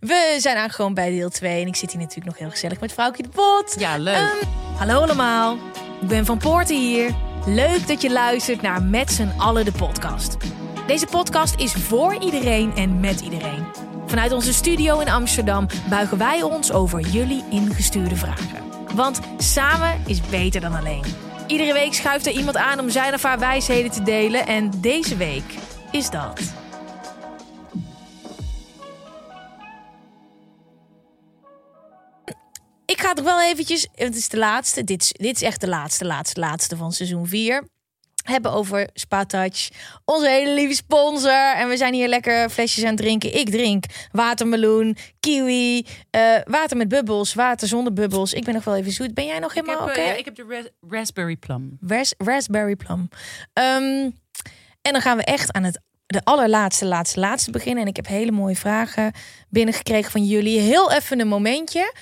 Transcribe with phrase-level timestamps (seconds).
[0.00, 2.92] We zijn aangekomen bij deel 2 en ik zit hier natuurlijk nog heel gezellig met
[2.92, 3.74] vrouwtje de Pot.
[3.78, 4.14] Ja, leuk.
[4.14, 4.46] Ehm,
[4.76, 5.58] hallo allemaal,
[6.00, 7.14] ik ben Van Poorten hier.
[7.46, 10.36] Leuk dat je luistert naar Met z'n allen de podcast.
[10.86, 13.66] Deze podcast is voor iedereen en met iedereen.
[14.06, 18.62] Vanuit onze studio in Amsterdam buigen wij ons over jullie ingestuurde vragen.
[18.94, 21.04] Want samen is beter dan alleen.
[21.46, 25.16] Iedere week schuift er iemand aan om zijn of haar wijsheden te delen en deze
[25.16, 25.54] week
[25.90, 26.40] is dat.
[32.86, 35.68] Ik ga toch wel eventjes, het is de laatste, dit is, dit is echt de
[35.68, 37.68] laatste, laatste, laatste van seizoen 4
[38.22, 39.68] hebben over Spatouch,
[40.04, 41.54] onze hele lieve sponsor.
[41.56, 43.34] En we zijn hier lekker flesjes aan het drinken.
[43.34, 48.32] Ik drink watermeloen, kiwi, eh, water met bubbels, water zonder bubbels.
[48.32, 49.14] Ik ben nog wel even zoet.
[49.14, 49.90] Ben jij nog helemaal oké?
[49.90, 51.78] ik, heb, eh, ja, ik heb de ras- raspberry plum.
[51.80, 53.08] Ras- raspberry plum.
[53.52, 54.10] Ehm,
[54.82, 57.82] en dan gaan we echt aan het de allerlaatste, laatste, laatste beginnen.
[57.82, 59.12] En ik heb hele mooie vragen
[59.48, 60.60] binnengekregen van jullie.
[60.60, 61.92] Heel even een momentje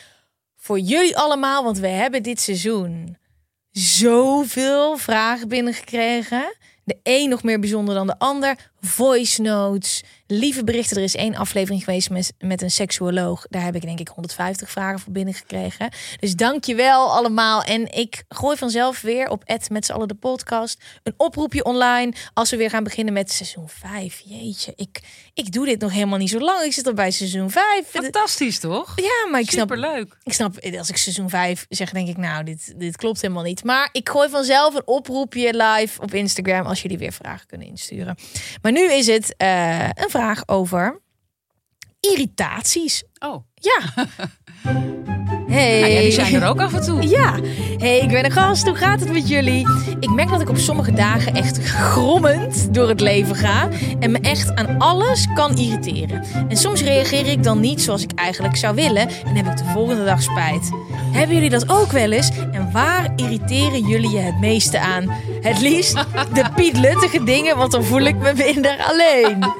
[0.64, 3.16] voor jullie allemaal, want we hebben dit seizoen
[3.70, 6.56] zoveel vragen binnengekregen.
[6.84, 8.72] De een nog meer bijzonder dan de ander.
[8.84, 10.96] Voice notes, lieve berichten.
[10.96, 13.46] Er is één aflevering geweest met, met een seksuoloog.
[13.48, 15.90] Daar heb ik denk ik 150 vragen voor binnengekregen.
[16.20, 17.62] Dus dank je wel allemaal.
[17.62, 20.82] En ik gooi vanzelf weer op Ed met z'n allen de podcast.
[21.02, 24.22] Een oproepje online als we weer gaan beginnen met seizoen 5.
[24.24, 25.00] Jeetje, ik,
[25.34, 26.62] ik doe dit nog helemaal niet zo lang.
[26.62, 27.86] Ik zit al bij seizoen 5.
[27.86, 28.92] Fantastisch, toch?
[28.96, 30.16] Ja, maar ik snap, Superleuk.
[30.22, 33.64] ik snap, als ik seizoen 5 zeg, denk ik, nou, dit, dit klopt helemaal niet.
[33.64, 38.16] Maar ik gooi vanzelf een oproepje live op Instagram als jullie weer vragen kunnen insturen.
[38.62, 41.00] Maar nu is het eh, een vraag over
[42.00, 43.04] irritaties.
[43.18, 44.06] Oh, Ja.
[45.54, 45.80] Hey.
[45.80, 47.02] nou ja, die zijn er ook af en toe.
[47.14, 47.34] Ja,
[47.78, 48.66] hey, ik ben een gast.
[48.66, 49.66] Hoe gaat het met jullie?
[50.00, 53.68] Ik merk dat ik op sommige dagen echt grommend door het leven ga
[54.00, 56.24] en me echt aan alles kan irriteren.
[56.48, 59.64] En soms reageer ik dan niet zoals ik eigenlijk zou willen en heb ik de
[59.64, 60.70] volgende dag spijt.
[61.12, 62.30] Hebben jullie dat ook wel eens?
[62.52, 65.10] En waar irriteren jullie je het meeste aan?
[65.40, 65.94] Het liefst
[66.32, 69.52] de pietluttige dingen, want dan voel ik me minder alleen.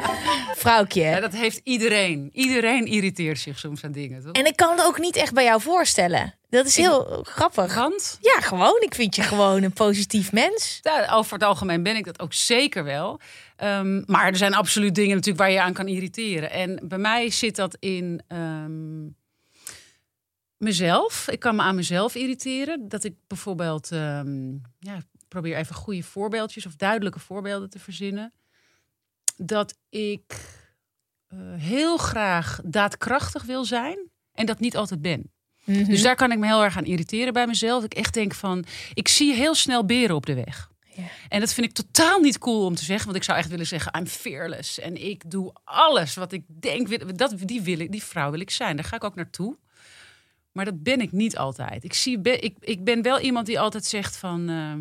[0.65, 1.03] Vrouwtje.
[1.03, 2.31] Ja, dat heeft iedereen.
[2.32, 4.32] Iedereen irriteert zich soms aan dingen, toch?
[4.32, 6.34] En ik kan het ook niet echt bij jou voorstellen.
[6.49, 7.75] Dat is heel grappig.
[7.75, 8.81] Want Ja, gewoon.
[8.81, 10.78] Ik vind je gewoon een positief mens.
[10.83, 13.21] ja, over het algemeen ben ik dat ook zeker wel.
[13.56, 16.50] Ehm, maar er zijn absoluut dingen natuurlijk waar je aan kan irriteren.
[16.50, 19.06] En bij mij zit dat in ehm,
[20.56, 21.28] mezelf.
[21.28, 22.89] Ik kan me aan mezelf irriteren.
[22.89, 28.33] Dat ik bijvoorbeeld, ehm, ja, probeer even goede voorbeeldjes of duidelijke voorbeelden te verzinnen.
[29.37, 30.62] Dat ik
[31.27, 35.34] eh, heel graag daadkrachtig wil zijn en dat niet altijd ben.
[35.64, 35.84] Mhm.
[35.84, 37.84] Dus daar kan ik me heel erg aan irriteren bij mezelf.
[37.84, 38.64] Ik echt denk van,
[38.94, 40.72] ik zie heel snel beren op de weg.
[41.28, 43.04] En dat vind ik totaal niet cool om te zeggen.
[43.04, 44.78] Want ik zou echt willen zeggen, I'm fearless.
[44.78, 48.50] En ik doe alles wat ik denk, dat, die, wil ik, die vrouw wil ik
[48.50, 48.76] zijn.
[48.76, 49.56] Daar ga ik ook naartoe.
[50.52, 51.84] Maar dat ben ik niet altijd.
[51.84, 54.48] Ik, zie, ik, ik ben wel iemand die altijd zegt van...
[54.48, 54.72] eh,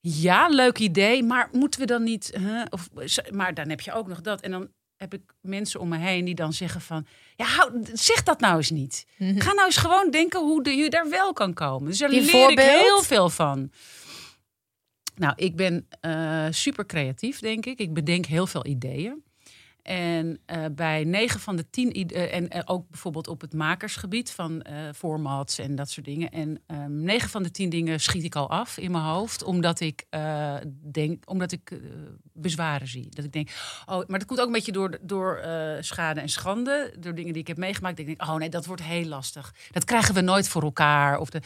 [0.00, 2.38] ja, leuk idee, maar moeten we dan niet...
[2.70, 2.88] of,
[3.30, 4.40] maar dan heb je ook nog dat.
[4.40, 4.68] En dan
[5.02, 7.06] heb ik mensen om me heen die dan zeggen van...
[7.36, 9.06] Ja, hou, zeg dat nou eens niet.
[9.18, 11.88] Ga nou eens gewoon denken hoe de, je daar wel kan komen.
[11.88, 12.58] Dus daar Die leer voorbeeld?
[12.58, 13.70] ik heel veel van.
[15.14, 17.78] Nou, ik ben eh, super creatief, denk ik.
[17.78, 19.22] Ik bedenk heel veel ideeën.
[19.82, 24.30] En eh, bij negen van de tien ideeën, en eh, ook bijvoorbeeld op het makersgebied
[24.30, 26.30] van formats en dat soort dingen.
[26.30, 29.80] En ehm, negen van de tien dingen schiet ik al af in mijn hoofd, omdat
[29.80, 30.04] ik
[30.92, 31.80] denk, omdat ik
[32.32, 33.08] bezwaren zie.
[33.10, 33.50] Dat ik denk,
[33.86, 35.40] oh, maar dat komt ook een beetje door, door
[35.80, 37.98] schade en schande, door dingen die ik heb meegemaakt.
[37.98, 39.54] Ik denk, oh nee, dat wordt heel lastig.
[39.70, 41.18] Dat krijgen we nooit voor elkaar.
[41.18, 41.40] Of de,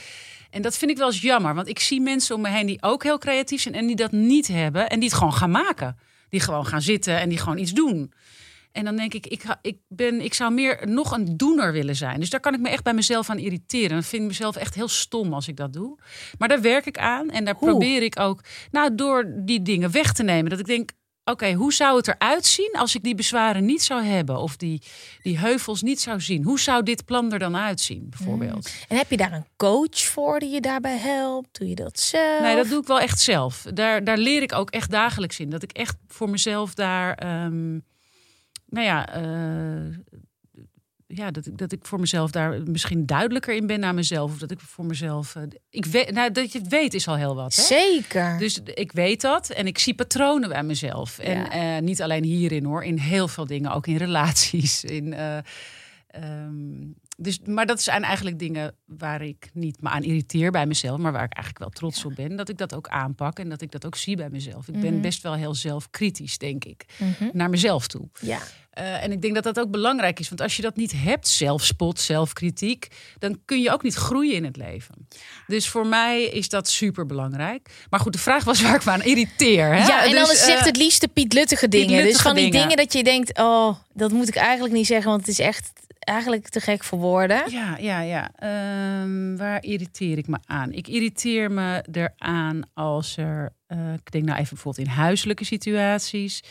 [0.51, 2.83] en dat vind ik wel eens jammer, want ik zie mensen om me heen die
[2.83, 5.97] ook heel creatief zijn en die dat niet hebben en die het gewoon gaan maken.
[6.29, 8.13] Die gewoon gaan zitten en die gewoon iets doen.
[8.77, 12.21] En dan denk ik, ik, ik, ben, ik zou meer nog een doener willen zijn.
[12.21, 13.91] Dus daar kan ik me echt bij mezelf aan irriteren.
[13.91, 15.99] Dan vind ik mezelf echt heel stom als ik dat doe.
[16.39, 17.31] Maar daar werk ik aan.
[17.31, 18.41] En daar probeer ik ook,
[18.71, 20.51] nou, door die dingen weg te nemen.
[20.51, 20.91] Dat ik denk,
[21.31, 24.39] oké, hoe zou het eruit zien als ik die bezwaren niet zou hebben?
[24.39, 24.83] Of die,
[25.23, 26.45] die heuvels niet zou zien?
[26.45, 28.71] Hoe zou dit plan er dan uitzien, bijvoorbeeld?
[28.89, 31.59] En heb je daar een coach voor die je daarbij helpt?
[31.59, 32.41] Doe je dat zelf?
[32.41, 33.67] Nee, dat doe ik wel echt zelf.
[33.75, 35.51] Daar, daar leer ik ook echt dagelijks in.
[35.51, 37.73] Dat ik echt voor mezelf daar, ehm,
[38.67, 39.99] nou ja, eh,
[41.07, 44.33] ja dat, ik, dat ik voor mezelf daar misschien duidelijker in ben naar mezelf.
[44.33, 45.35] Of dat ik voor mezelf.
[45.37, 47.57] eh, ik weet, nou, dat je het weet is al heel wat.
[47.57, 47.63] Hè?
[47.63, 48.39] Zeker.
[48.39, 51.19] Dus ik weet dat en ik zie patronen bij mezelf.
[51.19, 51.77] En Ja.
[51.77, 54.85] eh, niet alleen hierin hoor, in heel veel dingen, ook in relaties.
[54.85, 55.39] In, eh,
[56.23, 56.85] ehm,
[57.19, 61.13] dus, maar dat zijn eigenlijk dingen waar ik niet me aan irriteer bij mezelf, maar
[61.13, 62.37] waar ik eigenlijk wel trots op ben.
[62.37, 64.69] Dat ik dat ook aanpak en dat ik dat ook zie bij mezelf.
[64.69, 65.01] Ik ben Mhm.
[65.03, 67.29] best wel heel zelfkritisch, denk ik, Mhm.
[67.33, 68.09] naar mezelf toe.
[68.21, 68.39] Ja.
[68.71, 70.29] Eh, en ik denk dat dat ook belangrijk is.
[70.29, 74.45] Want als je dat niet hebt, zelfspot, zelfkritiek, dan kun je ook niet groeien in
[74.45, 75.09] het leven.
[75.47, 77.71] Dus voor mij is dat super belangrijk.
[77.91, 79.67] Maar goed, de vraag was waar ik me aan irriteer.
[79.67, 79.87] Hè?
[79.87, 81.89] Ja, en Dus, dan is het echt eh, het liefste Piet Luttige dingen.
[81.97, 82.61] dus Luttige van die dingen.
[82.69, 85.73] dingen dat je denkt, oh, dat moet ik eigenlijk niet zeggen, want het is echt
[86.07, 87.51] eigenlijk te gek voor woorden.
[87.51, 88.31] Ja, ja, ja.
[88.35, 90.73] Ehm, waar irriteer ik me aan?
[90.73, 96.43] Ik irriteer me eraan als er, eh, ik denk nou even bijvoorbeeld in huiselijke situaties.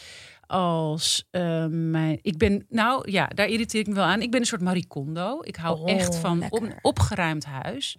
[0.47, 4.21] Als eh, mijn, ik ben, nou ja, daar irriteer ik me wel aan.
[4.21, 5.39] Ik ben een soort maricondo.
[5.41, 6.79] Ik hou Oh, echt van op, lekker.
[6.81, 7.97] opgeruimd huis.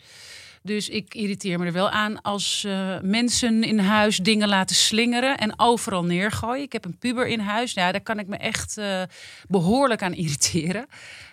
[0.67, 5.39] Dus ik irriteer me er wel aan als eh, mensen in huis dingen laten slingeren
[5.39, 6.63] en overal neergooien.
[6.63, 7.73] Ik heb een puber in huis.
[7.73, 9.03] Ja, daar kan ik me echt eh,
[9.49, 10.87] behoorlijk aan irriteren.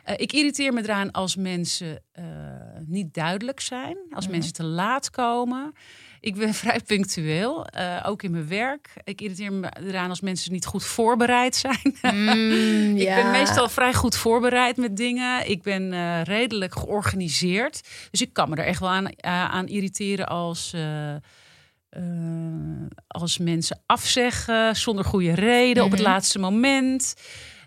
[0.04, 2.02] Eh, ik irriteer me eraan als mensen
[2.86, 4.34] niet duidelijk zijn, als Mhm.
[4.34, 5.74] mensen te laat komen.
[6.24, 8.90] Ik ben vrij punctueel, eh, ook in mijn werk.
[9.04, 11.96] Ik irriteer me eraan als mensen niet goed voorbereid zijn.
[12.14, 13.16] Mm, Ik ja.
[13.16, 15.50] ben meestal vrij goed voorbereid met dingen.
[15.50, 17.82] Ik ben eh, redelijk georganiseerd.
[18.12, 20.74] Dus ik kan me er echt wel aan, eh, aan irriteren als,
[23.08, 26.10] als mensen afzeggen zonder goede reden op het Mhm.
[26.10, 27.14] laatste moment.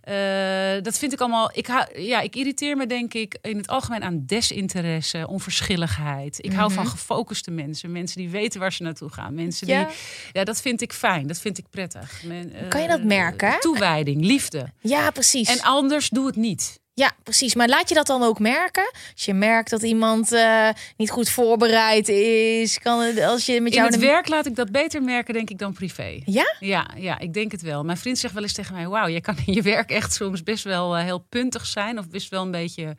[0.06, 1.50] Eh, dat vind ik allemaal.
[1.52, 6.38] Ik, hou, ja, ik irriteer me, denk ik, in het algemeen aan desinteresse, onverschilligheid.
[6.44, 6.92] Ik hou van Mhm.
[6.92, 7.92] gefocuste mensen.
[7.92, 9.34] Mensen die weten waar ze naartoe gaan.
[9.34, 9.84] Mensen Ja.
[9.84, 9.94] die.
[10.32, 11.26] Ja, dat vind ik fijn.
[11.26, 12.22] Dat vind ik prettig.
[12.24, 13.60] Men, Kan je dat eh, merken?
[13.60, 14.72] Toewijding, liefde.
[14.80, 15.48] Ja, precies.
[15.48, 16.80] En anders doe het niet.
[16.98, 17.54] Ja, precies.
[17.54, 18.90] Maar laat je dat dan ook merken?
[19.12, 23.70] Als je merkt dat iemand eh, niet goed voorbereid is, kan het als je met
[23.72, 26.20] In jou het een- werk laat ik dat beter merken, denk ik, dan privé.
[26.24, 26.54] Ja?
[26.60, 27.84] Ja, ja, ik denk het wel.
[27.84, 30.42] Mijn vriend zegt wel eens tegen mij: Wauw, jij kan in je werk echt soms
[30.42, 32.96] best wel eh, heel puntig zijn, of best wel een beetje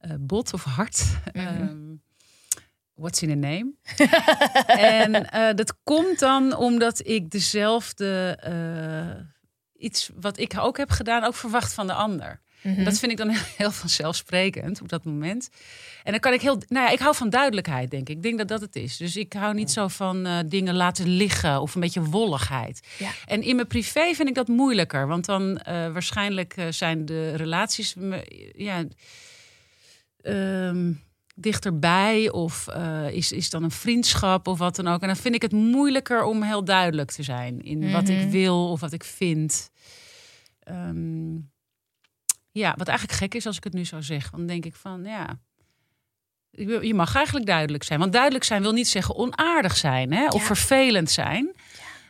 [0.00, 1.04] eh, bot of hard.
[1.32, 1.46] Mhm.
[1.46, 1.76] Ehm,
[2.94, 3.72] what's in a name?
[5.02, 8.38] en dat komt dan omdat ik dezelfde
[9.76, 12.40] iets wat ik ook heb gedaan, ook verwacht van de ander.
[12.62, 12.78] Mhm.
[12.78, 15.48] En Dat vind ik dan heel vanzelfsprekend op dat moment.
[16.04, 16.62] En dan kan ik heel.
[16.68, 18.16] Nou ja, ik hou van duidelijkheid, denk ik.
[18.16, 18.96] Ik denk dat dat het is.
[18.96, 22.80] Dus ik hou niet zo van eh, dingen laten liggen of een beetje wolligheid.
[22.98, 23.10] Ja.
[23.26, 25.06] En in mijn privé vind ik dat moeilijker.
[25.06, 27.94] Want dan eh, waarschijnlijk eh, zijn de relaties.
[28.56, 28.84] Ja,
[30.22, 30.92] ehm,
[31.34, 32.66] dichterbij of
[33.12, 35.00] is, is dan een vriendschap of wat dan ook.
[35.00, 38.30] En dan vind ik het moeilijker om heel duidelijk te zijn in wat ik Mhm.
[38.30, 39.70] wil of wat ik vind.
[40.62, 41.34] Ehm,
[42.58, 44.22] ja, wat eigenlijk gek is als ik het nu zo zeg.
[44.22, 45.38] Want dan denk ik van ja.
[46.82, 47.98] je mag eigenlijk duidelijk zijn.
[47.98, 50.26] Want duidelijk zijn wil niet zeggen onaardig zijn hè?
[50.26, 50.46] of Ja.
[50.46, 51.52] vervelend zijn.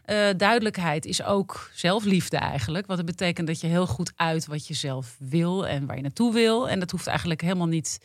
[0.05, 2.87] Eh, duidelijkheid is ook zelfliefde eigenlijk.
[2.87, 6.03] Wat het betekent dat je heel goed uit wat je zelf wil en waar je
[6.03, 6.69] naartoe wil.
[6.69, 7.99] En dat hoeft eigenlijk helemaal niet.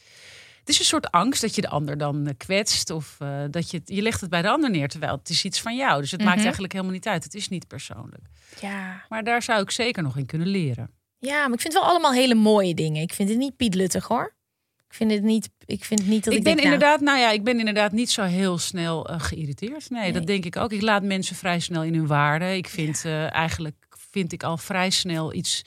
[0.59, 2.89] Het is een soort angst dat je de ander dan eh, kwetst.
[2.89, 4.87] Of eh, dat je, je legt het bij de ander neer.
[4.87, 6.01] Terwijl het is iets van jou.
[6.01, 6.43] Dus het maakt Mhm.
[6.43, 7.23] eigenlijk helemaal niet uit.
[7.23, 8.23] Het is niet persoonlijk.
[8.61, 9.05] Ja.
[9.09, 10.89] Maar daar zou ik zeker nog in kunnen leren.
[11.31, 13.01] Ja, maar ik vind het wel allemaal hele mooie dingen.
[13.01, 14.35] Ik vind het niet pietluttig hoor.
[14.87, 17.19] Ik vind het niet, ik vind niet dat ik, ik ben denk, nou, inderdaad, nou
[17.19, 19.89] ja, ik ben inderdaad niet zo heel snel eh, geïrriteerd.
[19.89, 20.11] Nee, Nee.
[20.11, 20.71] dat denk ik ook.
[20.71, 22.55] Ik laat mensen vrij snel in hun waarde.
[22.57, 23.75] Ik vind eh, eigenlijk
[24.11, 25.61] vind ik al vrij snel iets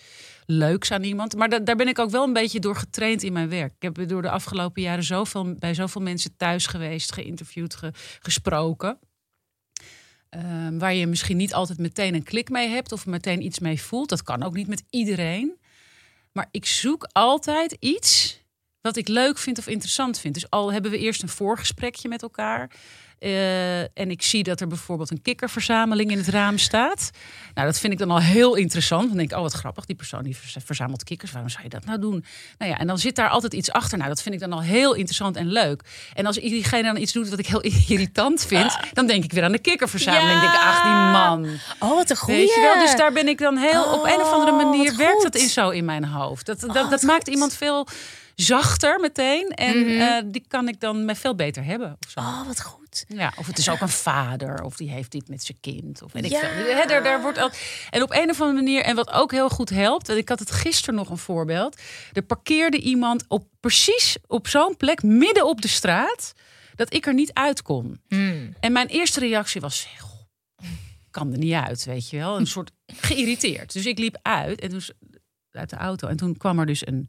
[0.46, 1.36] leuks aan iemand.
[1.36, 3.72] Maar da- daar ben ik ook wel een beetje door getraind in mijn werk.
[3.78, 8.98] Ik heb door de afgelopen jaren zoveel, bij zoveel mensen thuis geweest, geïnterviewd, ge- gesproken.
[10.28, 13.80] Ehm, waar je misschien niet altijd meteen een klik mee hebt of meteen iets mee
[13.82, 14.08] voelt.
[14.08, 15.56] Dat kan ook niet met iedereen.
[16.32, 18.40] Maar ik zoek altijd iets
[18.86, 20.34] wat ik leuk vind of interessant vind.
[20.34, 22.70] Dus al hebben we eerst een voorgesprekje met elkaar.
[23.18, 27.10] eh, en ik zie dat er bijvoorbeeld een kikkerverzameling in het raam staat.
[27.54, 29.08] Nou, dat vind ik dan al heel interessant.
[29.08, 31.32] Dan denk ik, oh wat grappig, die persoon die verz- verzamelt kikkers.
[31.32, 32.24] Waarom zou je dat nou doen?
[32.58, 33.98] Nou ja, en dan zit daar altijd iets achter.
[33.98, 35.82] Nou, dat vind ik dan al heel interessant en leuk.
[36.14, 38.76] En als diegene dan iets doet wat ik heel irritant vind...
[38.92, 40.30] dan denk ik weer aan de kikkerverzameling.
[40.30, 40.44] Ja.
[40.44, 41.58] Ik denk, ach, die man.
[41.78, 42.38] Oh, wat een goeie.
[42.40, 42.84] Weet je wel?
[42.84, 43.84] Dus daar ben ik dan heel...
[43.84, 46.46] op een of andere Oh, manier wat werkt dat in zo in mijn hoofd.
[46.46, 47.86] Dat, dat, Oh, dat wat maakt iemand veel
[48.36, 49.48] zachter meteen.
[49.48, 50.00] En Mhm.
[50.00, 51.96] eh, die kan ik dan met veel beter hebben.
[52.04, 52.20] Of, zo.
[52.20, 53.04] Oh, wat goed.
[53.08, 56.02] Ja, of het is ook een vader, of die heeft dit met zijn kind.
[56.02, 56.40] Of weet ik Ja.
[56.40, 56.86] veel.
[56.86, 57.50] Daar, daar wordt al...
[57.90, 60.38] En op een of andere manier, en wat ook heel goed helpt, en ik had
[60.38, 61.80] het gisteren nog een voorbeeld.
[62.12, 66.32] Er parkeerde iemand op precies op zo'n plek, midden op de straat,
[66.74, 68.00] dat ik er niet uit kon.
[68.08, 68.54] Hmm.
[68.60, 70.10] En mijn eerste reactie was: "Goh,
[71.10, 72.36] kan er niet uit, weet je wel.
[72.38, 73.72] Een soort geïrriteerd.
[73.72, 74.82] Dus ik liep uit en toen,
[75.50, 76.08] uit de auto.
[76.08, 77.08] En toen kwam er dus een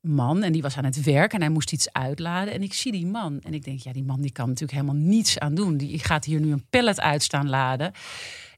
[0.00, 2.54] man en die was aan het werk en hij moest iets uitladen.
[2.54, 5.02] En ik zie die man en ik denk, ja, die man die kan natuurlijk helemaal
[5.02, 5.76] niets aan doen.
[5.76, 7.92] Die gaat hier nu een pallet uit staan laden.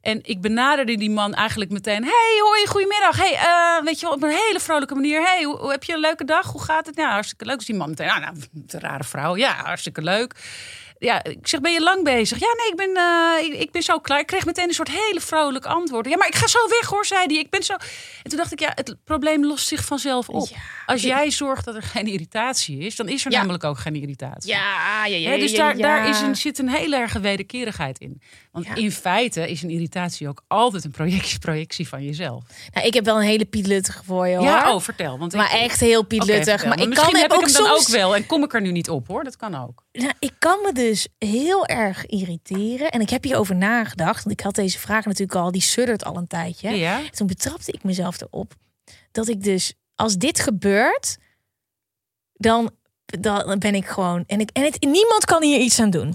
[0.01, 2.03] En ik benaderde die man eigenlijk meteen.
[2.03, 3.17] Hey, hoi, goedemiddag.
[3.17, 5.23] Hey, eh, weet je wel, op een hele vrolijke manier.
[5.23, 6.47] Hey, hoe, heb je een leuke dag?
[6.47, 6.97] Hoe gaat het?
[6.97, 7.57] Ja, hartstikke leuk.
[7.57, 9.37] Dus die man meteen, nou, nou, een rare vrouw.
[9.37, 10.35] Ja, hartstikke leuk.
[11.03, 12.39] Ja, ik zeg, ben je lang bezig?
[12.39, 14.21] Ja, nee, ik ben, eh, ik, ik ben zo klaar.
[14.21, 16.09] Ik kreeg meteen een soort hele vrolijk antwoord.
[16.09, 17.37] Ja, maar ik ga zo weg hoor, zei hij.
[17.37, 17.73] Ik ben zo...
[17.73, 20.49] En toen dacht ik, ja, het probleem lost zich vanzelf op.
[20.49, 20.57] Ja.
[20.87, 23.39] Als jij zorgt dat er geen irritatie is, dan is er Ja.
[23.39, 24.51] namelijk ook geen irritatie.
[24.51, 25.39] Ja, ja, ja.
[25.39, 28.23] Dus daar, daar is een, zit een hele erge wederkerigheid in.
[28.53, 32.45] Want in feite is een irritatie ook altijd een projectie, projectie van jezelf.
[32.73, 34.45] Nou, ik heb wel een hele pietluttige voor je, hoor.
[34.45, 35.19] Ja, oh, vertel.
[35.19, 36.65] Want maar ik, echt heel pietluttig.
[36.65, 38.61] maar ik misschien kan heb ik ook hem dan ook wel en kom ik er
[38.61, 39.25] nu niet op hoor.
[39.25, 39.82] Dat kan ook.
[39.93, 42.91] Nou, ik kan me dus heel erg irriteren.
[42.91, 44.25] En ik heb hierover nagedacht.
[44.25, 45.53] Want ik had deze vraag natuurlijk al.
[45.53, 46.71] Die suddert al een tijdje.
[46.71, 47.01] Ja.
[47.11, 48.55] Toen betrapte ik mezelf erop.
[49.11, 51.17] Dat ik dus, als dit gebeurt,
[52.33, 52.71] dan,
[53.05, 54.25] dan ben ik gewoon.
[54.27, 56.15] En, ik, en het, niemand kan hier iets aan doen.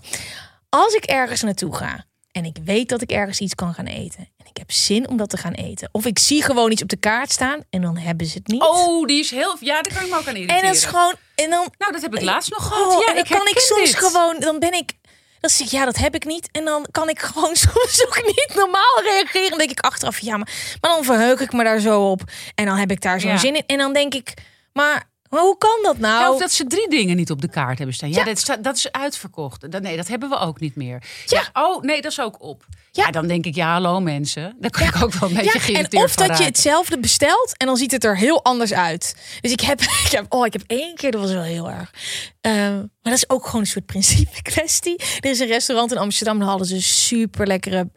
[0.70, 4.30] Als ik ergens naartoe ga en ik weet dat ik ergens iets kan gaan eten.
[4.58, 5.90] Ik heb zin om dat te gaan eten.
[5.92, 8.62] Of ik zie gewoon iets op de kaart staan en dan hebben ze het niet.
[8.62, 9.56] Oh, die is heel.
[9.60, 10.62] Ja, daar kan ik me ook aan irriteren.
[10.62, 11.14] en dat is gewoon.
[11.36, 12.86] En dan, Nou, dat heb ik laatst nog gehad.
[12.96, 13.96] Oh, ja, en dan ik kan ik soms dit.
[13.96, 14.92] gewoon, dan ben ik,
[15.40, 16.50] dan zeg ik ja, dat heb ik niet.
[16.52, 19.50] En dan kan ik gewoon soms ook niet normaal reageren.
[19.50, 20.50] Dan denk ik achteraf, ja, maar,
[20.82, 22.22] maar dan verheug ik me daar zo op.
[22.56, 23.38] En dan heb ik daar zo'n Ja.
[23.38, 23.64] zin in.
[23.68, 24.34] En dan denk ik,
[24.74, 26.22] maar, maar hoe kan dat nou?
[26.22, 28.10] Ja, of dat ze drie dingen niet op de kaart hebben staan.
[28.10, 28.24] Ja, Ja.
[28.24, 29.72] Dat, staat, dat is uitverkocht.
[29.72, 31.04] Dat, nee, dat hebben we ook niet meer.
[31.26, 31.50] Ja.
[31.54, 32.66] oh, nee, dat is ook op.
[32.92, 33.06] Ja.
[33.06, 33.12] Ja.
[33.12, 34.56] dan denk ik, ja, hallo mensen.
[34.60, 37.58] Daar kan ik ook wel een beetje ja, geïrriteerd en of dat je hetzelfde bestelt
[37.58, 39.16] en dan ziet het er heel anders uit.
[39.42, 41.94] Dus ik heb, ik heb, oh, ik heb één keer, dat was wel heel erg.
[42.42, 44.96] Ehm, maar dat is ook gewoon een soort principe kwestie.
[45.20, 47.90] Er is een restaurant in Amsterdam, daar hadden ze super lekkere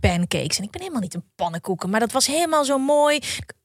[0.00, 0.58] pancakes.
[0.58, 3.20] En ik ben helemaal niet een pannenkoeken, maar dat was helemaal zo mooi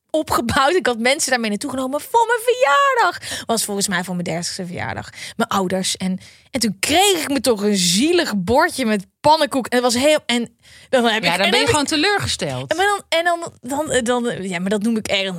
[0.09, 0.73] opgebouwd.
[0.75, 3.43] Ik had mensen daarmee naartoe genomen voor mijn verjaardag.
[3.45, 5.09] Was volgens mij voor mijn dertigste verjaardag.
[5.35, 5.97] Mijn ouders.
[5.97, 6.19] En,
[6.51, 9.67] en toen kreeg ik me toch een zielig bordje met pannenkoek.
[9.67, 10.19] En het was heel...
[10.25, 10.57] En
[10.89, 12.71] dan heb Ja, ik, dan en ben je ik- gewoon teleurgesteld.
[12.71, 15.33] en, maar dan, en dan, dan, dan, ja, maar dat noem ik echt,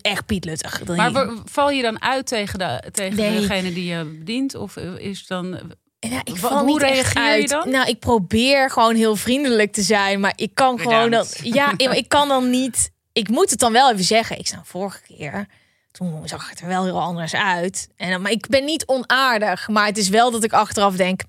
[0.00, 0.80] echt pietluttig.
[0.84, 3.40] Dan- Maar val je dan uit tegen, de, tegen Nee.
[3.40, 4.54] degene die je bedient?
[4.54, 5.60] Of is dan...
[5.98, 7.70] ja, ik val hoe niet reageer je dan?
[7.70, 11.40] Nou, ik probeer gewoon heel vriendelijk te zijn, maar ik kan gewoon Bedankt.
[11.42, 12.90] ja, ik kan dan niet.
[13.14, 14.38] Ik moet het dan wel even zeggen.
[14.38, 15.46] Ik sta vorige keer.
[15.90, 17.88] Toen zag het er wel heel anders uit.
[17.96, 19.68] En, maar ik ben niet onaardig.
[19.68, 21.20] Maar het is wel dat ik achteraf denk.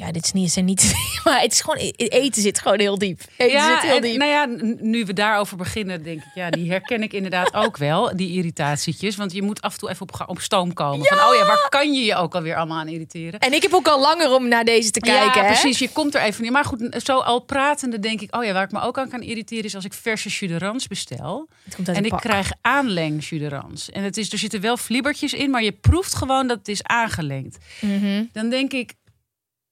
[0.00, 0.92] Ja, dit is niet, zijn niet.
[1.24, 1.92] Maar het is gewoon.
[1.96, 3.20] Eten zit gewoon heel diep.
[3.36, 4.16] Eten zit heel en, diep.
[4.16, 4.46] nou ja,
[4.80, 9.16] nu we daarover beginnen, denk ik, ja, die herken ik inderdaad ook wel, die irritatietjes.
[9.16, 11.06] Want je moet af en toe even op, op stoom komen.
[11.06, 13.40] Van, oh ja, waar kan je je ook alweer allemaal aan irriteren?
[13.40, 15.40] En ik heb ook al langer om naar deze te kijken.
[15.40, 15.52] ja, hè?
[15.52, 15.78] precies.
[15.78, 16.52] Je komt er even niet.
[16.52, 19.22] Maar goed, zo al pratende denk ik, oh ja, waar ik me ook aan kan
[19.22, 21.48] irriteren is als ik verse jus de rans bestel.
[21.64, 22.20] Het komt uit En ik pak.
[22.20, 23.90] krijg aanleng jus de rans.
[23.90, 26.82] En het is, er zitten wel flibbertjes in, maar je proeft gewoon dat het is
[26.82, 27.58] aangelengd.
[27.80, 28.24] Mhm.
[28.32, 28.92] Dan denk ik,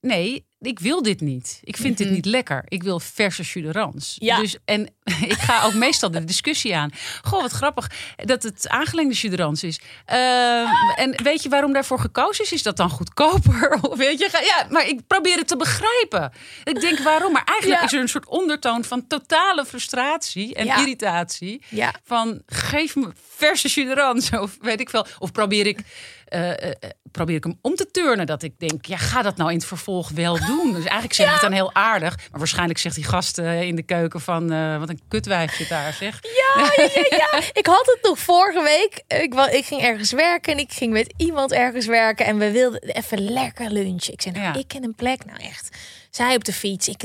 [0.01, 1.61] nee, ik wil dit niet.
[1.63, 2.65] Ik vind dit niet lekker.
[2.69, 4.17] Ik wil verse jus de rans.
[4.19, 4.41] Ja.
[4.41, 4.83] Dus, en
[5.29, 6.91] ik ga ook meestal de discussie aan.
[7.23, 9.81] Goh, wat grappig dat het aangelengde jus de rans is.
[10.05, 12.53] Ehm, en weet je waarom daarvoor gekozen is?
[12.53, 13.79] Is dat dan goedkoper?
[13.91, 16.33] Of weet je, ja, maar ik probeer het te begrijpen.
[16.65, 17.33] Ik denk waarom?
[17.33, 17.87] Maar eigenlijk Ja.
[17.87, 20.79] is er een soort ondertoon van totale frustratie en Ja.
[20.79, 21.63] irritatie.
[21.69, 21.95] Ja.
[22.05, 24.31] Van geef me verse jus de rans.
[24.31, 25.07] Of weet ik veel.
[25.19, 25.79] Of probeer ik,
[26.25, 28.27] eh, eh, eh, probeer ik hem om te turnen.
[28.27, 30.67] Dat ik denk, ja, ga dat nou in het vervolg wel doen.
[30.73, 32.17] Dus eigenlijk zeg ik het dan heel aardig.
[32.17, 34.79] Maar waarschijnlijk zegt die gast in de keuken van...
[34.79, 36.19] wat een kutwijf zit daar, zeg.
[36.23, 37.41] Ja, ja, ja, ja.
[37.53, 39.21] Ik had het nog vorige week.
[39.23, 42.27] Ik, ik ging ergens werken en ik ging met iemand ergens werken.
[42.27, 44.13] En we wilden even lekker lunchen.
[44.13, 44.55] Ik zei, nou, Ja.
[44.55, 45.25] ik ken een plek.
[45.25, 45.77] Nou, echt.
[46.11, 46.89] Zij op de fiets.
[46.89, 47.05] Ik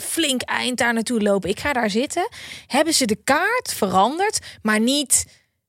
[0.00, 1.50] flink eind daar naartoe lopen.
[1.50, 2.28] Ik ga daar zitten.
[2.66, 5.24] Hebben ze de kaart veranderd, maar niet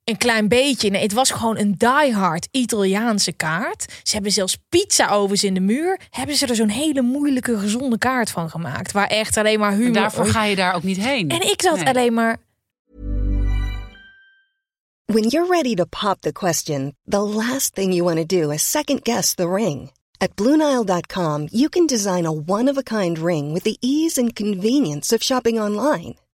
[0.05, 0.89] een klein beetje.
[0.89, 3.85] Nee, het was gewoon een diehard Italiaanse kaart.
[4.03, 5.99] Ze hebben zelfs pizza-ovens in de muur.
[6.09, 8.91] Hebben ze er zo'n hele moeilijke, gezonde kaart van gemaakt.
[8.91, 9.93] Waar echt alleen maar En humor...
[9.93, 11.29] daarvoor ga je daar ook niet heen.
[11.29, 11.87] En ik zat Nee.
[11.87, 12.37] alleen maar...
[15.05, 18.71] When you're ready to pop the question, the last thing you want to do is
[18.71, 19.91] second guess the ring.
[20.17, 24.33] At Bluenile.com, you can design a one of a kind ring with the ease and
[24.33, 26.15] convenience of shopping online.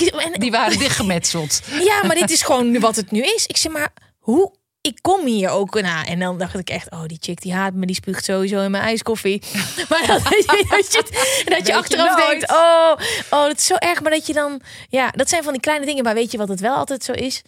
[0.00, 1.60] en, Die waren dichtgemetseld.
[1.84, 3.46] Ja, maar dit is gewoon wat het nu is.
[3.46, 4.54] Ik zeg maar, hoe?
[4.80, 6.04] Ik kom hier ook na.
[6.04, 8.70] En dan dacht ik echt, oh, die chick die haat me, die spuugt sowieso in
[8.70, 9.42] mijn ijskoffie.
[9.88, 11.04] maar dat, je, dat je,
[11.44, 12.92] dat je je achteraf denkt, oh,
[13.30, 14.02] oh, dat is zo erg.
[14.02, 16.04] Maar dat je dan, ja, dat zijn van die kleine dingen.
[16.04, 17.42] Maar weet je wat het wel altijd zo is?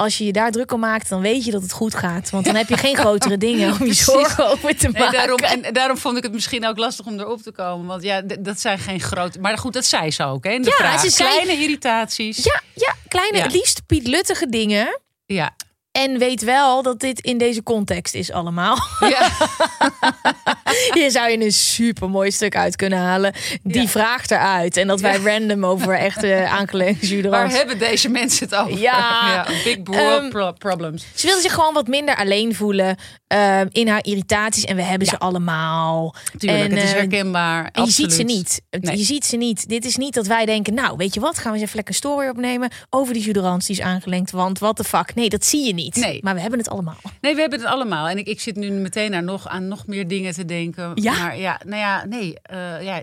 [0.00, 2.30] Als je je daar druk om maakt, dan weet je dat het goed gaat.
[2.30, 5.12] Want dan heb je geen grotere dingen om je zorgen over te En maken.
[5.12, 7.86] daarom, en daarom vond ik het misschien ook lastig om erop te komen.
[7.86, 9.40] Want ja, dat zijn geen grote...
[9.40, 10.58] Maar goed, dat zei ze ook, hè?
[10.58, 11.00] De Ja, vraag.
[11.00, 12.44] ze zei- Kleine irritaties.
[12.44, 13.42] Ja, ja, kleine, Ja.
[13.42, 15.00] het liefst Piet Luttige dingen.
[15.26, 15.56] Ja.
[15.92, 18.76] En weet wel dat dit in deze context is allemaal.
[19.00, 19.28] ja.
[20.94, 23.34] Hier zou je een super mooi stuk uit kunnen halen.
[23.62, 23.88] Die Ja.
[23.88, 24.76] vraagt eruit.
[24.76, 28.78] En dat wij random over echte aangelegde Waar hebben deze mensen het over?
[28.78, 29.46] Ja.
[29.64, 31.04] big bro Ehm, pro- problems.
[31.14, 34.64] Ze wilde zich gewoon wat minder alleen voelen ehm, in haar irritaties.
[34.64, 36.14] En we hebben ze allemaal.
[36.38, 37.68] Tuurlijk, en, het is eh, herkenbaar.
[37.72, 38.62] En je ziet ze niet.
[38.70, 38.96] Nee.
[38.98, 39.68] Je ziet ze niet.
[39.68, 41.38] Dit is niet dat wij denken, nou, weet je wat?
[41.38, 44.30] Gaan we eens even lekker een story opnemen over die juderans die is aangelengd.
[44.30, 45.14] Want what the fuck?
[45.14, 45.78] Nee, dat zie je niet.
[45.88, 46.20] Nee.
[46.22, 46.96] Maar we hebben het allemaal.
[47.20, 48.08] Nee, we hebben het allemaal.
[48.08, 50.90] En ik, ik zit nu meteen aan nog, aan nog meer dingen te denken.
[50.94, 51.18] Ja?
[51.18, 52.40] Maar ja, nou ja, nee.
[52.42, 52.96] eh, ja,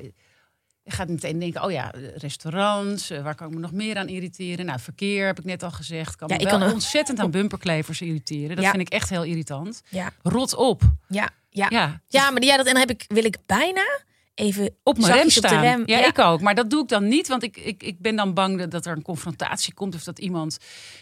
[0.83, 3.09] je gaat meteen denken, oh ja, restaurants.
[3.09, 4.65] eh, waar kan ik me nog meer aan irriteren?
[4.65, 6.15] Nou, verkeer heb ik net al gezegd.
[6.15, 8.55] Kan Ja, me ik wel kan ontzettend aan bumperklevers irriteren.
[8.55, 8.69] Dat Ja.
[8.71, 9.81] vind ik echt heel irritant.
[9.89, 10.81] Ja, Rot op.
[11.07, 11.67] ja, ja.
[11.69, 13.81] Ja, Ja, maar ja, dat, en dan heb ik, wil ik bijna
[14.37, 15.53] even op mijn rem staan.
[15.55, 15.83] op de rem.
[15.85, 16.41] Ja, ik ook.
[16.41, 18.85] Maar dat doe ik dan niet, want ik, ik, ik ben dan bang dat, dat
[18.85, 19.95] er een confrontatie komt.
[19.95, 20.57] Of dat iemand,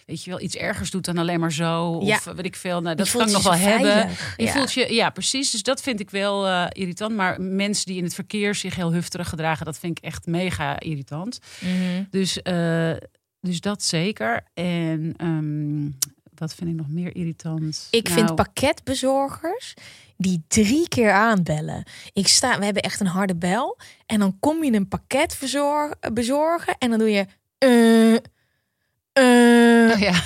[0.05, 1.87] weet je wel, iets ergers doet dan alleen maar zo.
[1.89, 2.33] Of Ja.
[2.35, 2.81] weet ik veel.
[2.81, 4.09] Nou, dat kan ik nog wel hebben.
[4.37, 4.51] Je Ja.
[4.51, 5.51] voelt je, ja, precies.
[5.51, 7.15] Dus dat vind ik wel eh, irritant.
[7.15, 10.79] Maar mensen die in het verkeer zich heel hufterig gedragen, dat vind ik echt mega
[10.79, 11.39] irritant.
[11.59, 12.03] Mhm.
[12.09, 12.91] Dus, eh,
[13.41, 14.43] dus dat zeker.
[14.53, 15.85] En ehm,
[16.39, 17.87] wat vind ik nog meer irritant?
[17.91, 19.74] Ik Nou, vind pakketbezorgers
[20.17, 21.83] die drie keer aanbellen.
[22.13, 23.77] Ik sta, we hebben echt een harde bel.
[24.05, 26.75] En dan kom je een pakket verzor- bezorgen.
[26.77, 27.25] En dan doe je.
[27.57, 28.13] eh
[29.13, 30.21] eh Oh, ja.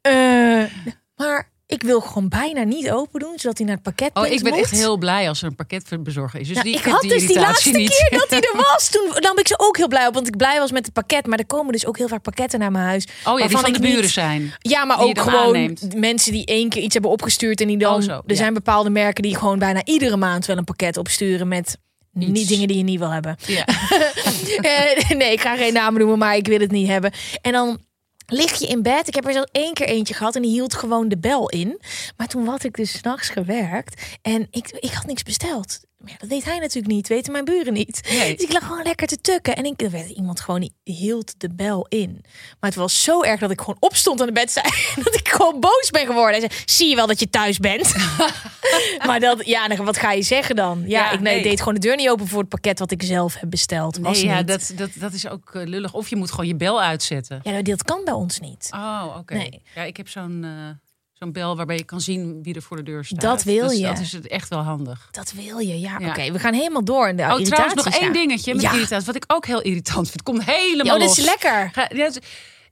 [0.00, 0.64] eh.
[1.16, 4.42] Maar ik wil gewoon bijna niet open doen, zodat hij naar het pakket Oh, ik
[4.42, 4.60] ben moet.
[4.62, 6.48] echt heel blij als er een pakketbezorger is.
[6.48, 7.88] Dus Ja, die, ik had die dus die laatste niet.
[8.08, 8.90] keer dat hij er was.
[8.90, 11.26] Toen nam ik ze ook heel blij op, want ik blij was met het pakket.
[11.26, 13.04] Maar er komen dus ook heel vaak pakketten naar mijn huis.
[13.24, 14.52] Oh ja, die van de niet- buren zijn.
[14.58, 15.94] Ja, maar ook gewoon aanneemt.
[15.94, 17.94] mensen die één keer iets hebben opgestuurd en die dan.
[17.94, 18.34] Oh, zo, er ja.
[18.34, 21.76] zijn bepaalde merken die gewoon bijna iedere maand wel een pakket opsturen met
[22.12, 23.36] niet dingen die je niet wil hebben.
[23.46, 23.64] Ja.
[24.60, 27.12] Eh, nee, ik ga geen namen noemen, maar ik wil het niet hebben.
[27.40, 27.78] En dan
[28.30, 29.08] lig je in bed.
[29.08, 31.80] Ik heb er zo één keer eentje gehad en die hield gewoon de bel in.
[32.16, 35.80] Maar toen had ik dus s'nachts gewerkt en ik, ik had niks besteld.
[36.00, 38.08] Maar ja, dat deed hij natuurlijk niet, weten mijn buren niet.
[38.10, 38.36] Nee.
[38.36, 39.56] Dus ik lag gewoon lekker te tukken.
[39.56, 42.24] En ik, er werd iemand gewoon, die hield de bel in.
[42.60, 44.66] Maar het was zo erg dat ik gewoon opstond aan de bed zei.
[45.04, 46.40] Dat ik gewoon boos ben geworden.
[46.40, 47.94] Hij zei, zie je wel dat je thuis bent?
[49.06, 50.82] maar dat, ja, wat ga je zeggen dan?
[50.86, 51.42] Ja, Ja, ik nee, nee.
[51.42, 53.98] deed gewoon de deur niet open voor het pakket wat ik zelf heb besteld.
[53.98, 54.46] Was Nee, ja, niet.
[54.48, 55.94] dat, dat, dat is ook eh, lullig.
[55.94, 57.40] Of je moet gewoon je bel uitzetten.
[57.42, 58.68] Ja, dat kan bij ons niet.
[58.74, 59.34] Oh, oké.
[59.34, 59.62] Nee.
[59.74, 60.50] Ja, ik heb zo'n eh,
[61.20, 63.20] zo'n bel waarbij je kan zien wie er voor de deur staat.
[63.20, 63.86] Dat wil Dus je.
[63.86, 65.08] Dat is het echt wel handig.
[65.10, 65.96] Dat wil je, ja.
[65.98, 66.08] Ja.
[66.08, 68.12] Oké, we gaan helemaal door in de Oh, trouwens, nog één ja.
[68.12, 68.72] dingetje met Ja.
[68.72, 69.06] irritatie.
[69.06, 70.22] Wat ik ook heel irritant vind.
[70.22, 71.18] Komt helemaal oh, dit los.
[71.18, 71.70] is lekker.
[71.72, 71.88] Ga-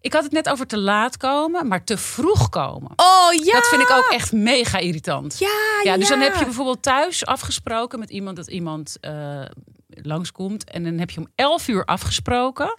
[0.00, 2.90] ik had het net over te laat komen, maar te vroeg komen.
[2.96, 3.52] Oh ja.
[3.52, 5.38] Dat vind ik ook echt mega irritant.
[5.38, 9.40] Ja, Ja, dus dan heb je bijvoorbeeld thuis afgesproken met iemand dat iemand eh,
[9.88, 10.70] langskomt.
[10.70, 12.78] En dan heb je om 11 uur afgesproken.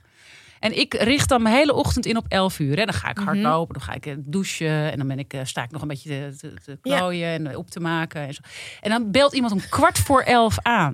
[0.60, 2.78] En ik richt dan mijn hele ochtend in op 11 uur.
[2.78, 2.86] Hè.
[2.86, 3.26] Dan ga ik Mhm.
[3.26, 4.92] hardlopen, dan ga ik eh, douchen.
[4.92, 6.98] En dan ben ik, eh, sta ik nog een beetje te, te, te Ja.
[6.98, 8.28] klooien en op te maken.
[8.28, 8.42] En, zo.
[8.82, 10.94] en dan belt iemand om kwart voor elf aan.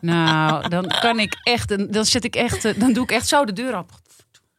[0.00, 3.28] Nou, dan kan ik echt, dan, dan zet ik echt, eh, dan doe ik echt
[3.28, 3.90] zo de deur op.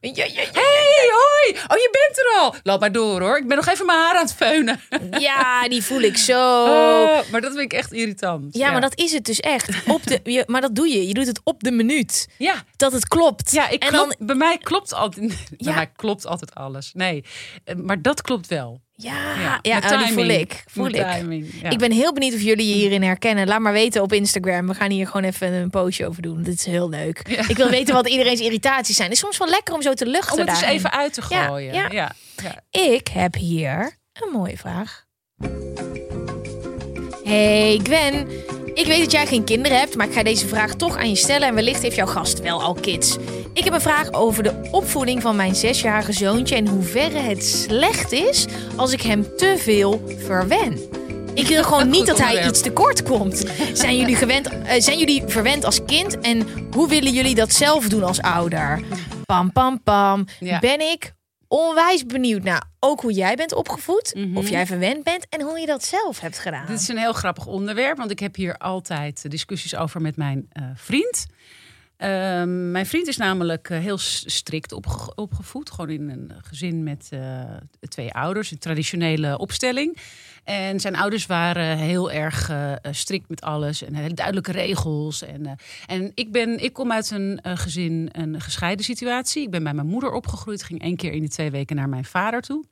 [0.04, 0.48] Ja, ja, ja.
[0.52, 1.50] Hey, hoi!
[1.68, 2.54] Oh, je bent er al.
[2.62, 3.36] Loop maar door hoor.
[3.38, 4.80] Ik ben nog even mijn haar aan het feunen.
[5.18, 6.62] Ja, die voel ik zo.
[6.64, 8.56] Oh, maar dat vind ik echt irritant.
[8.56, 9.68] Ja, maar dat is het dus echt.
[9.86, 11.06] Op de, je, maar dat doe je.
[11.08, 12.28] Je doet het op de minuut.
[12.38, 13.50] Ja, Dat het klopt.
[13.52, 15.26] Ja, ik en klop, dan, bij mij klopt altijd.
[15.28, 15.74] Bij Ja.
[15.74, 16.90] mij klopt altijd alles.
[16.94, 17.24] Nee,
[17.64, 18.80] eh, maar dat klopt wel.
[19.02, 20.64] Ja, Ja, ja, oh, die voel ik.
[20.66, 21.06] Voel ik.
[21.10, 21.70] timing, ja.
[21.70, 23.46] Ik ben heel benieuwd of jullie je hierin herkennen.
[23.46, 24.66] Laat maar weten op Instagram.
[24.66, 26.42] We gaan hier gewoon even een postje over doen.
[26.42, 27.22] Dit is heel leuk.
[27.28, 27.48] Ja.
[27.48, 29.08] Ik wil weten wat iedereen's irritaties zijn.
[29.08, 31.22] Het is soms wel lekker om zo te luchten Om het eens even uit te
[31.22, 31.74] gooien.
[31.92, 32.12] ja.
[32.70, 35.04] Ik heb hier een mooie vraag.
[37.24, 38.28] Hey Gwen,
[38.74, 41.16] ik weet dat jij geen kinderen hebt, maar ik ga deze vraag toch aan je
[41.16, 43.16] stellen en wellicht heeft jouw gast wel al kids.
[43.52, 48.12] Ik heb een vraag over de opvoeding van mijn zesjarige zoontje en hoeverre het slecht
[48.12, 50.78] is als ik hem te veel verwen.
[51.34, 53.44] Ik wil gewoon niet dat hij iets tekort komt.
[53.72, 57.88] Zijn jullie, gewend, eh, zijn jullie verwend als kind en hoe willen jullie dat zelf
[57.88, 58.80] doen als ouder?
[59.24, 60.26] Pam, pam, pam.
[60.40, 60.58] Ja.
[60.58, 61.12] Ben ik
[61.52, 64.36] onwijs benieuwd naar ook hoe jij bent opgevoed, Mhm.
[64.36, 66.66] of jij verwend bent en hoe je dat zelf hebt gedaan.
[66.66, 70.46] Dit is een heel grappig onderwerp, want ik heb hier altijd discussies over met mijn
[70.52, 71.26] eh, vriend.
[71.96, 75.70] Ehm, mijn vriend is namelijk eh, heel strikt opge- opgevoed.
[75.70, 77.40] Gewoon in een gezin met eh,
[77.88, 79.96] twee ouders, een traditionele opstelling.
[80.44, 85.22] En zijn ouders waren heel erg eh, eh, strikt met alles en hele duidelijke regels.
[85.22, 85.52] En, eh,
[85.86, 89.42] en ik, ben, ik kom uit een gezin, een gescheiden situatie.
[89.42, 92.04] Ik ben bij mijn moeder opgegroeid, ging één keer in de twee weken naar mijn
[92.04, 92.64] vader toe.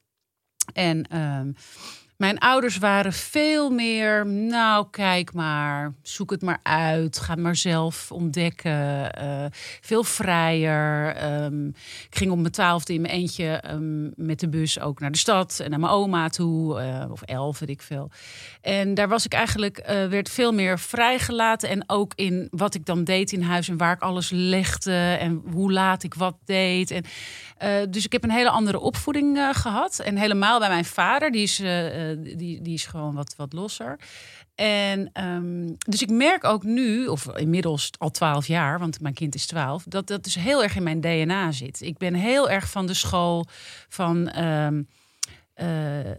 [0.73, 1.53] En ehm,
[2.21, 8.13] mijn ouders waren veel meer, nou kijk maar, zoek het maar uit, ga maar zelf
[8.13, 9.13] ontdekken.
[9.13, 9.45] eh,
[9.81, 11.15] veel vrijer.
[11.15, 15.11] Ehm, ik ging op mijn twaalfde in mijn eentje ehm, met de bus ook naar
[15.11, 18.11] de stad en naar mijn oma toe, eh, of elf, weet ik veel.
[18.61, 21.69] En daar was ik eigenlijk, eh, werd veel meer vrijgelaten.
[21.69, 25.43] En ook in wat ik dan deed in huis en waar ik alles legde en
[25.53, 26.91] hoe laat ik wat deed.
[26.91, 27.05] En,
[27.61, 29.99] eh, dus ik heb een hele andere opvoeding eh, gehad.
[29.99, 33.99] En helemaal bij mijn vader, die is, eh, die, die is gewoon wat, wat losser.
[34.55, 39.35] En ehm, dus ik merk ook nu, of inmiddels al twaalf jaar, want mijn kind
[39.35, 41.81] is twaalf, dat dat dus heel erg in mijn DNA zit.
[41.81, 43.47] Ik ben heel erg van de school
[43.89, 44.29] van.
[44.29, 44.83] ehm,
[45.61, 46.11] eh,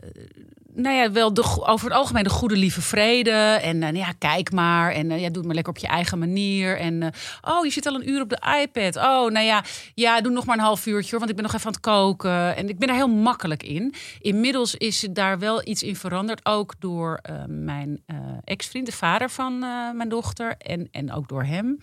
[0.74, 3.32] nou ja, wel de, over het algemeen de goede lieve vrede.
[3.62, 4.92] En eh, nou ja, kijk maar.
[4.92, 6.78] En eh, ja, doe het maar lekker op je eigen manier.
[6.78, 8.96] En oh, je zit al een uur op de iPad.
[8.96, 9.64] Oh, nou ja,
[9.96, 12.56] ja, doe nog maar een half uurtje want ik ben nog even aan het koken.
[12.56, 13.94] En ik ben daar heel makkelijk in.
[14.20, 16.46] Inmiddels is er daar wel iets in veranderd.
[16.46, 18.04] Ook door mijn
[18.44, 19.60] ex-vriend, de vader van
[19.96, 20.56] mijn dochter.
[20.58, 21.80] En, en ook door hem.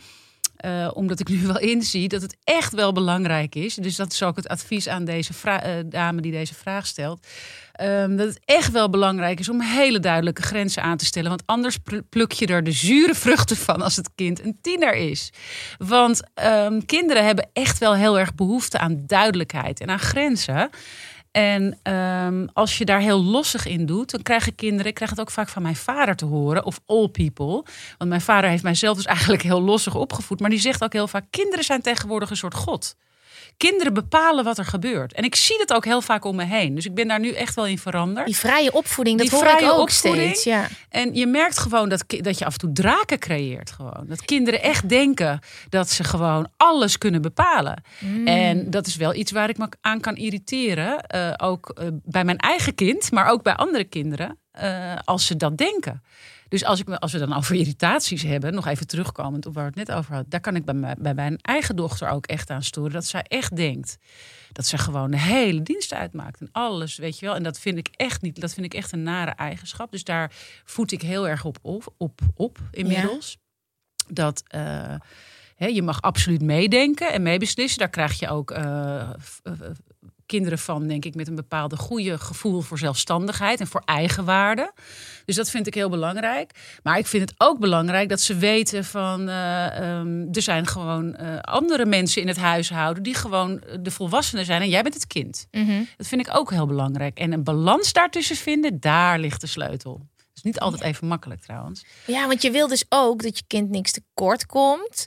[0.59, 3.75] Eh, omdat ik nu wel inzie dat het echt wel belangrijk is.
[3.75, 7.27] Dus dat is ook het advies aan deze eh, dame die deze vraag stelt.
[7.73, 11.29] Ehm, dat het echt wel belangrijk is om hele duidelijke grenzen aan te stellen.
[11.29, 14.95] Want anders pl- pluk je er de zure vruchten van als het kind een tiener
[14.95, 15.33] is.
[15.79, 20.71] Want ehm, kinderen hebben echt wel heel erg behoefte aan duidelijkheid en aan grenzen.
[21.39, 25.21] En ehm, als je daar heel lossig in doet, dan krijgen kinderen, ik krijg het
[25.21, 27.65] ook vaak van mijn vader te horen, of all people.
[27.99, 30.41] Want mijn vader heeft mijzelf dus eigenlijk heel lossig opgevoed.
[30.41, 32.97] Maar die zegt ook heel vaak: kinderen zijn tegenwoordig een soort God.
[33.59, 35.13] Kinderen bepalen wat er gebeurt.
[35.13, 36.75] En ik zie dat ook heel vaak om me heen.
[36.75, 38.27] Dus ik ben daar nu echt wel in veranderd.
[38.27, 40.27] Die vrije opvoeding, dat Die hoor ik ook opvoeding?
[40.29, 40.45] steeds.
[40.45, 40.67] Ja.
[40.89, 43.71] En je merkt gewoon dat, dat je af en toe draken creëert.
[43.71, 44.05] Gewoon.
[44.07, 47.83] Dat kinderen echt denken dat ze gewoon alles kunnen bepalen.
[48.25, 51.01] En dat is wel iets waar ik me aan kan irriteren.
[51.01, 54.39] eh, ook eh, bij mijn eigen kind, maar ook bij andere kinderen.
[54.53, 56.03] eh, als ze dat denken.
[56.49, 59.71] Dus als, ik, me- als we dan over irritaties hebben, nog even terugkomend op waar
[59.71, 60.31] we het net over hadden.
[60.31, 62.93] Daar kan ik bij, mij- bij mijn eigen dochter ook echt aan storen.
[62.93, 63.97] Dat zij echt denkt
[64.53, 66.41] dat ze gewoon de hele dienst uitmaakt.
[66.41, 67.35] En alles, weet je wel.
[67.35, 68.41] En dat vind ik echt niet.
[68.41, 69.91] Dat vind ik echt een nare eigenschap.
[69.93, 70.33] Dus daar
[70.65, 73.37] voed ik heel erg op op, op, op inmiddels.
[74.09, 74.95] Dat eh,
[75.57, 77.79] je mag absoluut meedenken en meebeslissen.
[77.79, 79.11] Daar krijg je ook eh,
[80.29, 84.73] kinderen van, denk ik, met een bepaalde goede gevoel voor zelfstandigheid en voor eigenwaarde.
[85.25, 86.79] Dus dat vind ik heel belangrijk.
[86.83, 91.15] Maar ik vind het ook belangrijk dat ze weten van eh, ehm, er zijn gewoon
[91.15, 94.95] eh, andere mensen in het huishouden die gewoon eh, de volwassenen zijn en jij bent
[94.95, 95.47] het kind.
[95.51, 95.83] Mhm.
[95.97, 97.19] Dat vind ik ook heel belangrijk.
[97.19, 100.07] En een balans daartussen vinden, daar ligt de sleutel.
[100.17, 101.85] Dat is niet altijd even makkelijk trouwens.
[102.07, 105.07] ja, want je wil dus ook dat je kind niks tekort komt.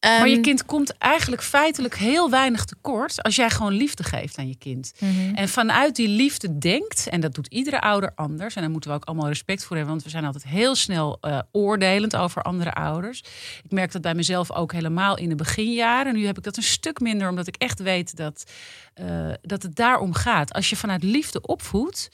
[0.00, 4.38] Maar je Ehm, kind komt eigenlijk feitelijk heel weinig tekort als jij gewoon liefde geeft
[4.38, 4.92] aan je kind.
[4.98, 5.34] mhm.
[5.34, 8.96] En vanuit die liefde denkt, en dat doet iedere ouder anders, en daar moeten we
[8.96, 12.72] ook allemaal respect voor hebben, want we zijn altijd heel snel eh, oordelend over andere
[12.72, 13.22] ouders.
[13.64, 16.14] Ik merk dat bij mezelf ook helemaal in de beginjaren.
[16.14, 18.44] Nu heb ik dat een stuk minder, omdat ik echt weet dat,
[18.94, 20.52] eh, dat het daarom gaat.
[20.52, 22.08] Als je vanuit liefde opvoedt,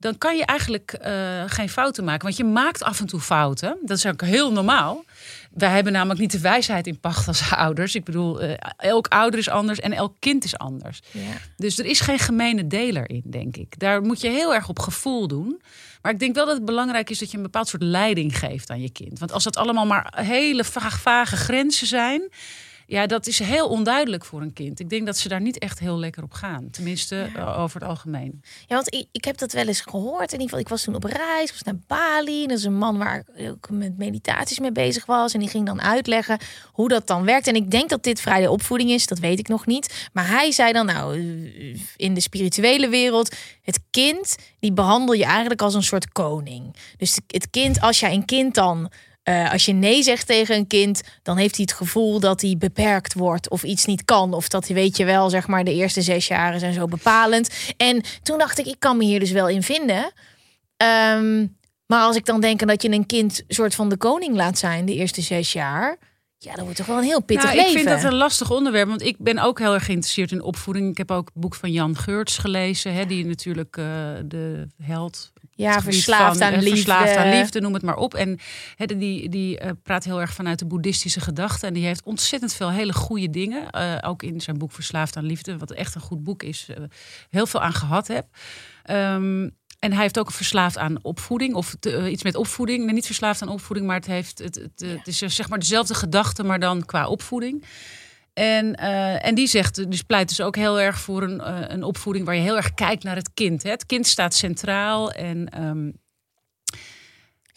[0.00, 2.22] dan kan je eigenlijk eh, geen fouten maken.
[2.22, 3.78] Want je maakt af en toe fouten.
[3.82, 5.04] Dat is ook heel normaal.
[5.50, 7.94] Wij hebben namelijk niet de wijsheid in pacht als ouders.
[7.94, 11.00] Ik bedoel, eh, elk ouder is anders en elk kind is anders.
[11.10, 11.20] ja.
[11.56, 13.78] Dus er is geen gemene deler in, denk ik.
[13.78, 15.62] Daar moet je heel erg op gevoel doen.
[16.02, 18.70] Maar ik denk wel dat het belangrijk is dat je een bepaald soort leiding geeft
[18.70, 19.18] aan je kind.
[19.18, 22.22] Want als dat allemaal maar hele vaag, vage grenzen zijn.
[22.90, 24.80] Ja, dat is heel onduidelijk voor een kind.
[24.80, 26.70] Ik denk dat ze daar niet echt heel lekker op gaan.
[26.70, 28.42] Tenminste, uh, over het algemeen.
[28.66, 30.32] Ja, want ik, ik heb dat wel eens gehoord.
[30.32, 32.46] In ieder geval, ik was toen op reis, was naar Bali.
[32.46, 35.34] Dat is een man waar ik ook met meditaties mee bezig was.
[35.34, 36.38] En die ging dan uitleggen
[36.72, 37.46] hoe dat dan werkt.
[37.46, 40.08] En ik denk dat dit vrije opvoeding is, dat weet ik nog niet.
[40.12, 41.18] Maar hij zei dan, nou,
[41.96, 46.76] in de spirituele wereld, het kind, die behandel je eigenlijk als een soort koning.
[46.96, 48.90] Dus het kind, als jij een kind dan
[49.30, 52.56] uh, als je nee zegt tegen een kind, dan heeft hij het gevoel dat hij
[52.58, 54.34] beperkt wordt of iets niet kan.
[54.34, 57.50] Of dat hij, weet je wel, zeg maar, de eerste zes jaren zijn zo bepalend.
[57.76, 60.12] En toen dacht ik, ik kan me hier dus wel in vinden.
[61.16, 64.58] Um, maar als ik dan denk dat je een kind soort van de koning laat
[64.58, 65.98] zijn de eerste zes jaar.
[66.38, 67.70] Ja, dat wordt toch wel een heel pittig nou, leven.
[67.70, 70.90] Ik vind dat een lastig onderwerp, want ik ben ook heel erg geïnteresseerd in opvoeding.
[70.90, 73.84] Ik heb ook het boek van Jan Geurts gelezen, hè, die natuurlijk uh,
[74.24, 76.70] de held ja, verslaafd van, aan liefde.
[76.70, 78.14] Verslaafd aan liefde, noem het maar op.
[78.14, 78.38] En
[78.74, 81.66] he, die, die uh, praat heel erg vanuit de boeddhistische gedachte.
[81.66, 83.66] En die heeft ontzettend veel hele goede dingen.
[83.76, 86.66] Uh, ook in zijn boek Verslaafd aan liefde, wat echt een goed boek is.
[86.70, 86.76] Uh,
[87.30, 88.26] heel veel aan gehad heb.
[88.90, 91.54] Um, en hij heeft ook verslaafd aan opvoeding.
[91.54, 92.84] Of te, iets met opvoeding.
[92.84, 95.94] Nee, niet verslaafd aan opvoeding, maar het, heeft, het, het, het is zeg maar dezelfde
[95.94, 97.64] gedachte, maar dan qua opvoeding.
[98.34, 101.82] En, uh, en die zegt, dus pleit dus ook heel erg voor een, uh, een
[101.82, 103.62] opvoeding waar je heel erg kijkt naar het kind.
[103.62, 103.70] Hè?
[103.70, 105.92] Het kind staat centraal en um,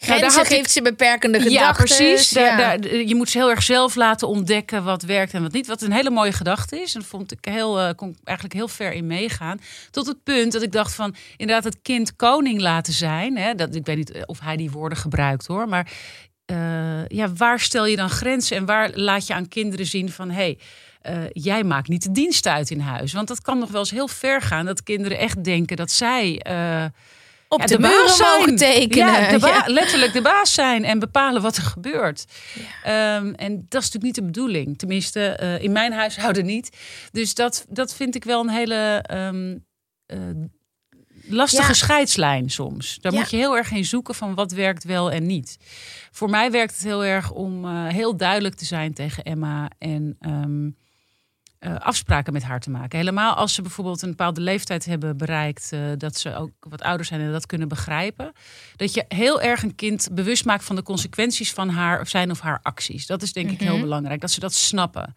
[0.06, 0.68] nou, geeft ik...
[0.68, 1.62] ze beperkende gedachten.
[1.66, 2.30] Ja, precies.
[2.30, 2.56] Ja.
[2.56, 5.66] Daar, daar, je moet ze heel erg zelf laten ontdekken wat werkt en wat niet.
[5.66, 6.94] Wat een hele mooie gedachte is.
[6.94, 9.60] En vond ik heel, uh, kon eigenlijk heel ver in meegaan.
[9.90, 13.36] Tot het punt dat ik dacht van inderdaad het kind koning laten zijn.
[13.36, 15.68] Hè, dat, ik weet niet of hij die woorden gebruikt hoor.
[15.68, 15.92] Maar
[16.52, 20.30] uh, ja, waar stel je dan grenzen en waar laat je aan kinderen zien van
[20.30, 20.58] hé, hey,
[21.16, 23.12] uh, jij maakt niet de dienst uit in huis.
[23.12, 26.46] Want dat kan nog wel eens heel ver gaan dat kinderen echt denken dat zij.
[26.48, 26.84] Uh,
[27.48, 29.12] op ja, de, de baas mogen tekenen.
[29.12, 32.24] Ja, de ja, letterlijk de baas zijn en bepalen wat er gebeurt.
[32.84, 33.16] Ja.
[33.16, 34.78] Um, en dat is natuurlijk niet de bedoeling.
[34.78, 36.76] Tenminste, uh, in mijn huishouden niet.
[37.12, 39.64] Dus dat, dat vind ik wel een hele um,
[40.06, 40.18] uh,
[41.26, 41.74] lastige ja.
[41.74, 42.98] scheidslijn soms.
[43.00, 45.58] Daar moet je heel erg in zoeken van wat werkt wel en niet.
[46.10, 50.16] Voor mij werkt het heel erg om uh, heel duidelijk te zijn tegen Emma en
[50.20, 50.76] um,
[51.64, 52.98] uh, afspraken met haar te maken.
[52.98, 57.06] Helemaal als ze bijvoorbeeld een bepaalde leeftijd hebben bereikt, uh, dat ze ook wat ouder
[57.06, 58.32] zijn en dat kunnen begrijpen.
[58.76, 62.30] Dat je heel erg een kind bewust maakt van de consequenties van haar of zijn
[62.30, 63.06] of haar acties.
[63.06, 63.66] Dat is denk mm -hmm.
[63.66, 65.14] ik heel belangrijk, dat ze dat snappen.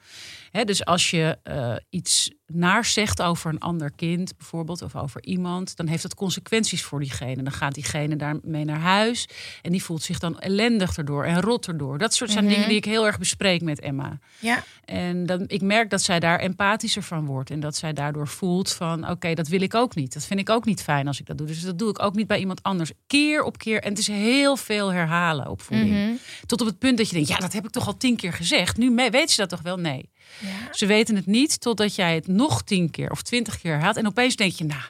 [0.57, 5.23] He, dus als je uh, iets naar zegt over een ander kind, bijvoorbeeld, of over
[5.23, 7.43] iemand, dan heeft dat consequenties voor diegene.
[7.43, 9.27] Dan gaat diegene daarmee naar huis
[9.61, 11.97] en die voelt zich dan ellendig erdoor en rot erdoor.
[11.97, 12.55] Dat soort zijn mm -hmm.
[12.59, 14.19] dingen die ik heel erg bespreek met Emma.
[14.39, 14.63] Ja.
[14.85, 18.71] En dan, ik merk dat zij daar empathischer van wordt en dat zij daardoor voelt
[18.71, 20.13] van, oké, okay, dat wil ik ook niet.
[20.13, 21.47] Dat vind ik ook niet fijn als ik dat doe.
[21.47, 22.91] Dus dat doe ik ook niet bij iemand anders.
[23.07, 23.81] Keer op keer.
[23.81, 25.89] En het is heel veel herhalen opvoeding.
[25.89, 26.19] Mm -hmm.
[26.45, 28.33] Tot op het punt dat je denkt, ja, dat heb ik toch al tien keer
[28.33, 28.77] gezegd.
[28.77, 29.77] Nu weet ze dat toch wel?
[29.77, 30.09] Nee.
[30.39, 30.73] Ja.
[30.73, 33.97] Ze weten het niet totdat jij het nog tien keer of twintig keer haalt.
[33.97, 34.81] En opeens denk je, nou,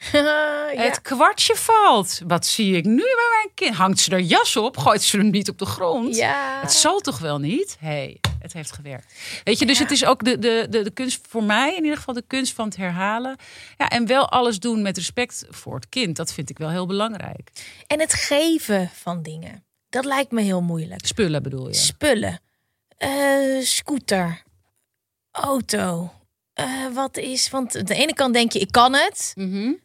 [0.12, 0.82] ja.
[0.82, 2.20] het kwartje valt.
[2.26, 3.74] Wat zie ik nu bij mijn kind?
[3.74, 4.76] Hangt ze er jas op?
[4.76, 6.16] Gooit ze hem niet op de grond?
[6.16, 6.60] Ja.
[6.60, 7.76] Het zal toch wel niet?
[7.78, 9.14] hey, het heeft gewerkt.
[9.44, 11.96] Weet je, dus het is ook de, de, de, de kunst voor mij, in ieder
[11.96, 13.36] geval de kunst van het herhalen.
[13.78, 16.16] Ja, en wel alles doen met respect voor het kind.
[16.16, 17.50] Dat vind ik wel heel belangrijk.
[17.86, 19.64] En het geven van dingen.
[19.88, 21.06] Dat lijkt me heel moeilijk.
[21.06, 21.74] Spullen bedoel je?
[21.74, 22.40] Spullen.
[23.04, 24.42] Uh, scooter,
[25.30, 26.12] auto.
[26.60, 29.32] Uh, wat is, want aan de ene kant denk je, ik kan het.
[29.34, 29.80] Mm -hmm.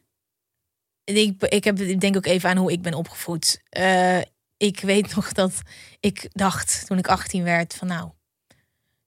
[1.04, 3.60] ik, ik, heb, ik denk ook even aan hoe ik ben opgevoed.
[3.78, 4.20] Uh,
[4.56, 5.52] ik weet nog dat
[6.00, 8.10] ik dacht toen ik 18 werd van nou,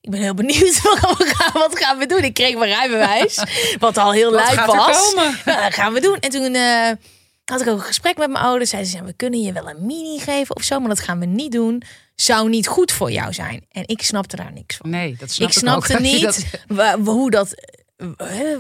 [0.02, 2.24] ik ben heel benieuwd wat gaan, wat gaan we doen.
[2.24, 3.44] Ik kreeg mijn rijbewijs,
[3.80, 5.14] wat al heel luid was.
[5.14, 6.20] Nou, dat gaan we doen.
[6.20, 6.56] En toen
[7.50, 8.70] had ik ook een gesprek met mijn ouders.
[8.70, 11.26] Zeiden ze, we kunnen je wel een mini geven of zo, maar dat gaan we
[11.26, 11.84] niet doen
[12.22, 13.66] zou niet goed voor jou zijn.
[13.72, 14.90] En ik snapte daar niks van.
[14.90, 16.00] Nee, dat snap ik snapte ook.
[16.12, 16.22] niet
[16.68, 16.98] dat...
[17.06, 17.54] hoe dat.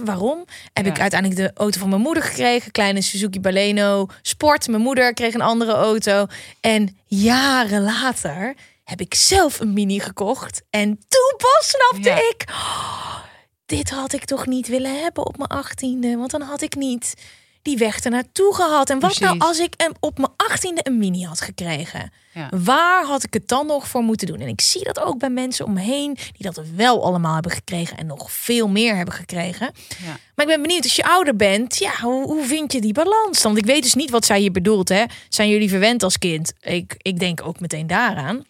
[0.03, 0.45] waarom?
[0.73, 0.91] Heb ja.
[0.91, 4.67] ik uiteindelijk de auto van mijn moeder gekregen, kleine Suzuki Baleno Sport.
[4.67, 6.25] Mijn moeder kreeg een andere auto
[6.59, 12.15] en jaren later heb ik zelf een mini gekocht en toen pas snapte ja.
[12.15, 12.43] ik.
[12.49, 13.17] Oh,
[13.65, 17.13] dit had ik toch niet willen hebben op mijn achttiende, want dan had ik niet
[17.69, 18.89] die weg ernaartoe gehad.
[18.89, 19.25] En wat Precies.
[19.27, 22.11] nou als ik een, op mijn achttiende een mini had gekregen?
[22.33, 22.49] Ja.
[22.63, 24.39] Waar had ik het dan nog voor moeten doen?
[24.39, 28.05] En ik zie dat ook bij mensen omheen die dat wel allemaal hebben gekregen en
[28.05, 29.71] nog veel meer hebben gekregen.
[29.87, 30.17] Ja.
[30.35, 33.41] Maar ik ben benieuwd, als je ouder bent, ja, hoe, hoe vind je die balans?
[33.41, 34.89] Want ik weet dus niet wat zij hier bedoelt.
[34.89, 35.03] Hè?
[35.29, 36.53] Zijn jullie verwend als kind?
[36.61, 38.45] Ik, ik denk ook meteen daaraan.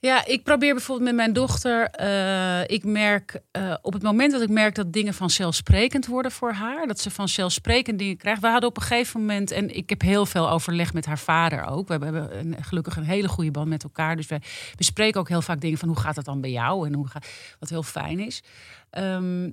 [0.00, 1.90] Ja, ik probeer bijvoorbeeld met mijn dochter.
[1.90, 6.52] eh, ik merk eh, op het moment dat ik merk dat dingen vanzelfsprekend worden voor
[6.52, 8.40] haar, dat ze vanzelfsprekend dingen krijgt.
[8.40, 11.64] We hadden op een gegeven moment, en ik heb heel veel overleg met haar vader
[11.64, 11.88] ook.
[11.88, 14.16] We hebben een, gelukkig een hele goede band met elkaar.
[14.16, 14.42] Dus wij
[14.76, 17.28] bespreken ook heel vaak dingen van hoe gaat het dan bij jou en hoe gaat,
[17.58, 18.42] wat heel fijn is.
[18.90, 19.50] Ehm,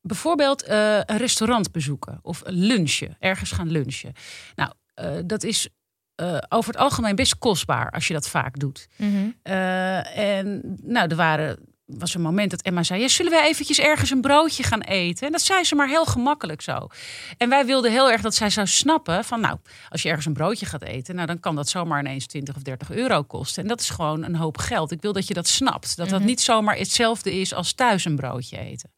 [0.00, 4.12] bijvoorbeeld eh, een restaurant bezoeken of lunchen, ergens gaan lunchen.
[4.54, 4.72] Nou,
[5.26, 5.68] dat is
[6.14, 8.88] eh, over het algemeen best kostbaar als je dat vaak doet.
[9.42, 13.80] Eh, en nou, er waren, was een moment dat Emma zei: ja, Zullen we eventjes
[13.80, 15.26] ergens een broodje gaan eten?
[15.26, 16.86] En dat zei ze maar heel gemakkelijk zo.
[17.36, 20.32] En wij wilden heel erg dat zij zou snappen: van nou, als je ergens een
[20.32, 23.62] broodje gaat eten, nou, dan kan dat zomaar ineens 20 of 30 euro kosten.
[23.62, 24.90] En dat is gewoon een hoop geld.
[24.90, 25.96] Ik wil dat je dat snapt.
[25.96, 28.90] Dat dat niet zomaar hetzelfde is als thuis een broodje eten.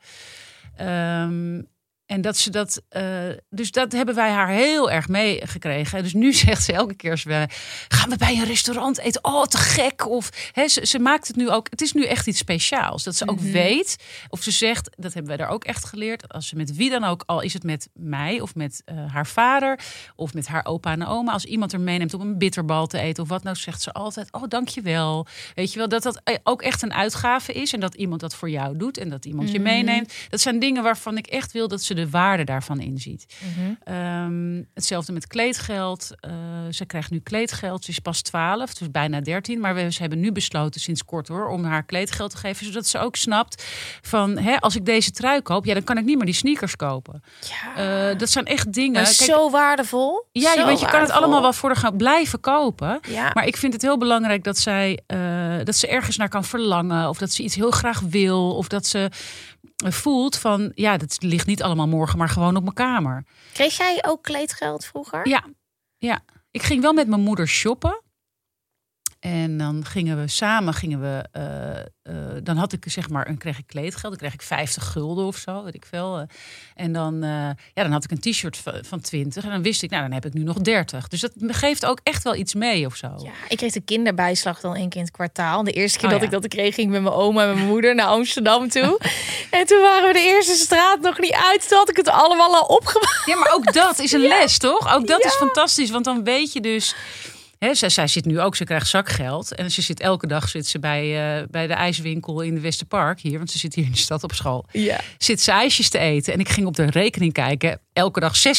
[0.77, 1.61] Ehm,
[2.07, 3.03] en dat ze dat, eh,
[3.51, 6.03] dus dat hebben wij haar heel erg meegekregen.
[6.03, 7.47] Dus nu zegt ze elke keer als we
[7.89, 10.09] gaan we bij een restaurant eten, oh te gek.
[10.09, 13.05] Of hè, ze, ze maakt het nu ook, het is nu echt iets speciaals.
[13.05, 13.97] Dat ze ook weet,
[14.29, 16.33] of ze zegt, dat hebben wij daar ook echt geleerd.
[16.33, 19.27] Als ze met wie dan ook, al is het met mij of met eh, haar
[19.27, 19.81] vader
[20.17, 21.33] of met haar opa en oma.
[21.33, 24.33] Als iemand er meeneemt om een bitterbal te eten of wat nou, zegt ze altijd,
[24.33, 25.27] oh dankjewel.
[25.55, 28.35] Weet je wel, dat dat eh, ook echt een uitgave is en dat iemand dat
[28.35, 30.15] voor jou doet en dat iemand je meeneemt.
[30.29, 33.27] Dat zijn dingen waarvan ik echt wil dat ze de waarde daarvan inziet.
[33.85, 36.11] Ehm, hetzelfde met kleedgeld.
[36.21, 36.33] Eh,
[36.71, 37.85] ze krijgt nu kleedgeld.
[37.85, 39.61] Ze is pas 12, dus bijna 13.
[39.61, 42.87] Maar we, ze hebben nu besloten sinds kort hoor om haar kleedgeld te geven, zodat
[42.87, 43.65] ze ook snapt
[44.03, 46.77] van hè, als ik deze trui koop, ja, dan kan ik niet meer die sneakers
[46.77, 47.23] kopen.
[47.41, 48.11] Ja.
[48.11, 49.03] Eh, dat zijn echt dingen.
[49.03, 50.27] Kijk, zo waardevol.
[50.33, 53.01] ja, Zo want je kan het allemaal wel voor gaan blijven kopen.
[53.09, 53.31] Ja.
[53.35, 55.19] Maar ik vind het heel belangrijk dat zij eh,
[55.65, 57.09] dat ze ergens naar kan verlangen.
[57.09, 58.55] Of dat ze iets heel graag wil.
[58.57, 59.11] Of dat ze
[59.77, 63.25] voelt van ja, dat ligt niet allemaal morgen, maar gewoon op mijn kamer.
[63.53, 65.29] Kreeg jij ook kleedgeld vroeger?
[65.29, 65.45] Ja,
[65.99, 66.21] ja.
[66.51, 68.03] Ik ging wel met mijn moeder shoppen.
[69.21, 71.85] En dan gingen we samen, gingen we, eh, eh,
[72.43, 75.37] dan had ik zeg maar, een kreeg ik kleedgeld, dan kreeg ik 50 gulden of
[75.37, 76.19] zo, weet ik veel.
[76.19, 76.23] Eh.
[76.75, 79.91] En dan, ja, dan had ik een t-shirt van, van 20 en dan wist ik,
[79.91, 81.09] nou, dan heb ik nu nog 30.
[81.09, 83.07] Dus dat geeft ook echt wel iets mee of zo.
[83.07, 85.65] Ja, ik kreeg de kinderbijslag dan één keer in het kwartaal.
[85.65, 86.37] De eerste keer Oh, dat ja.
[86.37, 88.99] ik dat kreeg, ging ik met mijn oma en mijn moeder naar Amsterdam toe.
[89.51, 91.69] en toen waren we de eerste straat nog niet uit.
[91.69, 93.23] Toen had ik het allemaal al opgemaakt.
[93.27, 94.95] Ja, maar ook dat is een les, toch?
[94.95, 96.95] Ook dat is fantastisch, want dan weet je dus.
[97.59, 99.55] Hè, zij, zij zit nu ook, ze krijgt zakgeld.
[99.55, 103.21] En ze zit elke dag zit ze bij, eh, bij de ijswinkel in de Westerpark
[103.21, 104.67] hier, want ze zit hier in de stad op school.
[104.73, 105.01] Ja.
[105.19, 107.81] Zit ze ijsjes te eten en ik ging op de rekening kijken.
[107.97, 108.53] Elke dag 6,50, 6,50,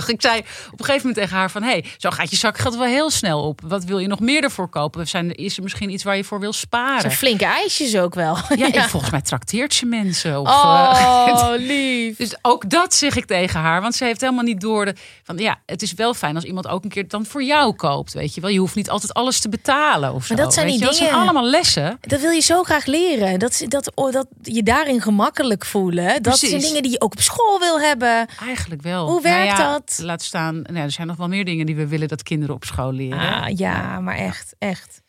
[0.00, 0.06] 6,50.
[0.06, 0.38] Ik zei
[0.72, 1.62] op een gegeven moment tegen haar van...
[1.62, 3.60] hé, hey, zo gaat je zakgeld wel heel snel op.
[3.64, 5.08] Wat wil je nog meer ervoor kopen?
[5.08, 7.00] Zijn, is er misschien iets waar je voor wil sparen?
[7.00, 8.36] Zo'n flinke ijsjes ook wel.
[8.56, 10.40] Ja, en volgens mij trakteert ze mensen.
[10.40, 12.16] Of, eh, Oh, lief.
[12.16, 13.80] dus ook dat zeg ik tegen haar.
[13.80, 14.94] Want ze heeft helemaal niet door de.
[15.22, 18.12] Van ja, het is wel fijn als iemand ook een keer dan voor jou koopt.
[18.12, 18.50] Weet je wel.
[18.50, 20.14] Je hoeft niet altijd alles te betalen.
[20.14, 20.88] Of zo, Maar dat zijn die je wel.
[20.90, 21.98] Dat dingen- zijn allemaal lessen.
[22.00, 23.38] Dat wil je zo graag leren.
[23.38, 26.22] Dat, dat, oh, dat je daarin gemakkelijk voelen.
[26.22, 28.26] Dat zijn dingen die je ook op school wil hebben.
[28.40, 29.08] Eigenlijk wel.
[29.08, 29.98] Hoe werkt Nou ja, dat?
[30.02, 30.62] Laat staan.
[30.62, 33.18] Nou, er zijn nog wel meer dingen die we willen dat kinderen op school leren.
[33.18, 35.02] Ah, ja, maar echt, echt.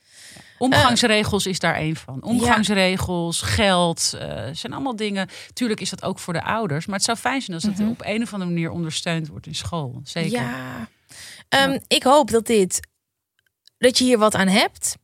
[0.58, 2.24] Omgangsregels is daar één van.
[2.24, 5.30] Omgangsregels, geld, eh, zijn allemaal dingen.
[5.54, 6.86] Tuurlijk is dat ook voor de ouders.
[6.86, 9.56] Maar het zou fijn zijn als het op een of andere manier ondersteund wordt in
[9.56, 10.02] school.
[10.04, 10.32] Zeker.
[10.42, 10.88] Ja.
[11.50, 12.80] Ehm, Ik hoop dat dit
[13.78, 14.96] dat je hier wat aan hebt.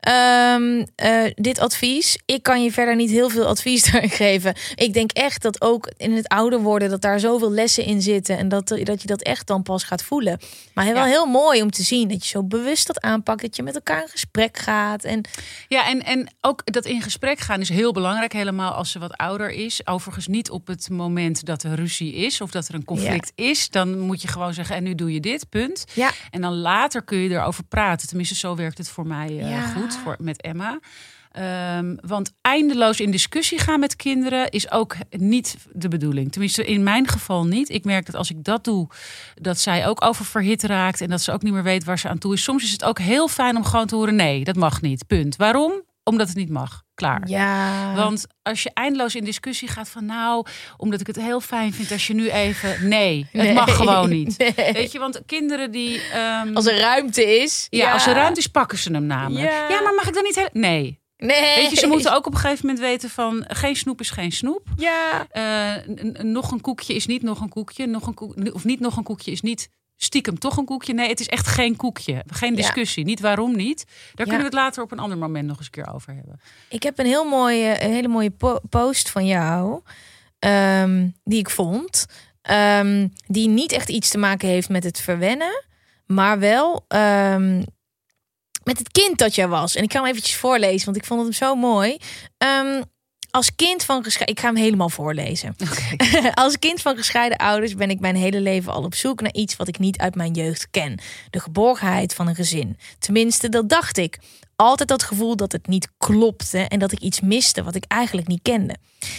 [0.00, 2.18] Ehm, eh, dit advies.
[2.24, 3.88] Ik kan je verder niet heel veel advies
[4.22, 4.54] geven.
[4.74, 8.38] Ik denk echt dat ook in het ouder worden dat daar zoveel lessen in zitten
[8.38, 10.38] en dat, dat je dat echt dan pas gaat voelen.
[10.74, 11.04] Maar wel Ja.
[11.04, 14.02] heel mooi om te zien dat je zo bewust dat aanpakt, dat je met elkaar
[14.02, 15.20] in gesprek gaat en
[15.68, 19.16] Ja, en, en ook dat in gesprek gaan is heel belangrijk, helemaal als ze wat
[19.16, 19.86] ouder is.
[19.86, 23.68] Overigens niet op het moment dat er ruzie is of dat er een conflict is.
[23.70, 25.84] Dan moet je gewoon zeggen, en nu doe je dit, punt.
[25.94, 28.08] ja, En dan later kun je erover praten.
[28.08, 29.72] Tenminste, zo werkt het voor mij eh, Ja.
[30.18, 30.78] Met Emma.
[31.30, 36.32] Ehm, want eindeloos in discussie gaan met kinderen is ook niet de bedoeling.
[36.32, 37.68] Tenminste, in mijn geval niet.
[37.68, 38.88] Ik merk dat als ik dat doe,
[39.34, 42.18] dat zij ook oververhit raakt en dat ze ook niet meer weet waar ze aan
[42.18, 42.42] toe is.
[42.42, 45.06] Soms is het ook heel fijn om gewoon te horen: nee, dat mag niet.
[45.06, 45.36] Punt.
[45.36, 45.82] Waarom?
[46.04, 46.82] Omdat het niet mag.
[47.00, 47.22] Klaar.
[47.28, 47.94] ja.
[47.94, 51.92] Want als je eindeloos in discussie gaat van nou, omdat ik het heel fijn vind
[51.92, 52.88] als je nu even.
[52.88, 53.52] Nee, het Nee.
[53.52, 54.38] mag gewoon niet.
[54.38, 54.72] Nee.
[54.72, 56.00] Weet je, want kinderen die.
[56.12, 57.66] ehm, als er ruimte is.
[57.70, 59.50] ja, als er ruimte is, pakken ze hem namelijk.
[59.50, 59.68] Ja.
[59.68, 60.48] Ja, maar mag ik dan niet heel...
[60.52, 60.98] Nee.
[61.16, 61.54] Nee.
[61.56, 63.44] Weet je, ze moeten ook op een gegeven moment weten van...
[63.48, 64.66] geen snoep is geen snoep.
[64.76, 65.26] Ja.
[65.30, 65.86] Eh,
[66.22, 67.86] nog een koekje is niet nog een koekje.
[67.86, 69.68] Nog een koek, of niet nog een koekje is niet
[70.02, 70.92] stiekem toch een koekje.
[70.94, 72.24] Nee, het is echt geen koekje.
[72.26, 72.56] Geen Ja.
[72.56, 73.04] discussie.
[73.04, 73.84] Niet waarom niet.
[73.86, 74.14] Daar Ja.
[74.24, 76.40] kunnen we het later op een ander moment nog eens een keer over hebben.
[76.68, 79.80] Ik heb een heel mooie, een hele mooie po- post van jou.
[80.38, 82.06] ehm, die ik vond.
[82.42, 85.64] ehm, die niet echt iets te maken heeft met het verwennen.
[86.06, 86.84] Maar wel.
[86.88, 87.56] ehm,
[88.64, 89.74] met het kind dat jij was.
[89.74, 91.96] En ik ga hem eventjes voorlezen, want ik vond het zo mooi.
[93.30, 94.34] Als kind van gescheiden...
[94.34, 95.56] Ik ga hem helemaal voorlezen.
[96.34, 99.56] als kind van gescheiden ouders ben ik mijn hele leven al op zoek naar iets
[99.56, 101.00] wat ik niet uit mijn jeugd ken.
[101.30, 102.78] De geborgenheid van een gezin.
[102.98, 104.18] Tenminste, dat dacht ik.
[104.56, 108.26] Altijd dat gevoel dat het niet klopte en dat ik iets miste wat ik eigenlijk
[108.26, 108.76] niet kende.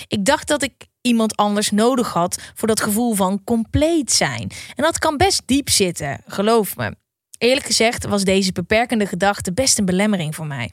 [0.08, 4.52] Ik dacht dat ik iemand anders nodig had voor dat gevoel van compleet zijn.
[4.76, 6.96] En dat kan best diep zitten, geloof me.
[7.42, 10.72] Eerlijk gezegd was deze beperkende gedachte best een belemmering voor mij.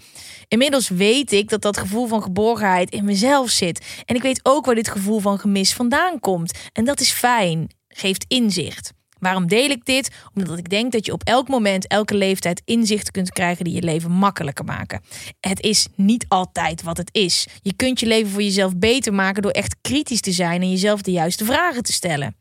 [0.48, 4.02] Inmiddels weet ik dat dat gevoel van geborgenheid in mezelf zit.
[4.04, 6.58] En ik weet ook waar dit gevoel van gemis vandaan komt.
[6.72, 8.92] En dat is fijn, geeft inzicht.
[9.18, 10.10] Waarom deel ik dit?
[10.34, 13.82] Omdat ik denk dat je op elk moment, elke leeftijd inzichten kunt krijgen die je
[13.82, 15.00] leven makkelijker maken.
[15.40, 17.46] Het is niet altijd wat het is.
[17.62, 21.02] Je kunt je leven voor jezelf beter maken door echt kritisch te zijn en jezelf
[21.02, 22.36] de juiste vragen te stellen.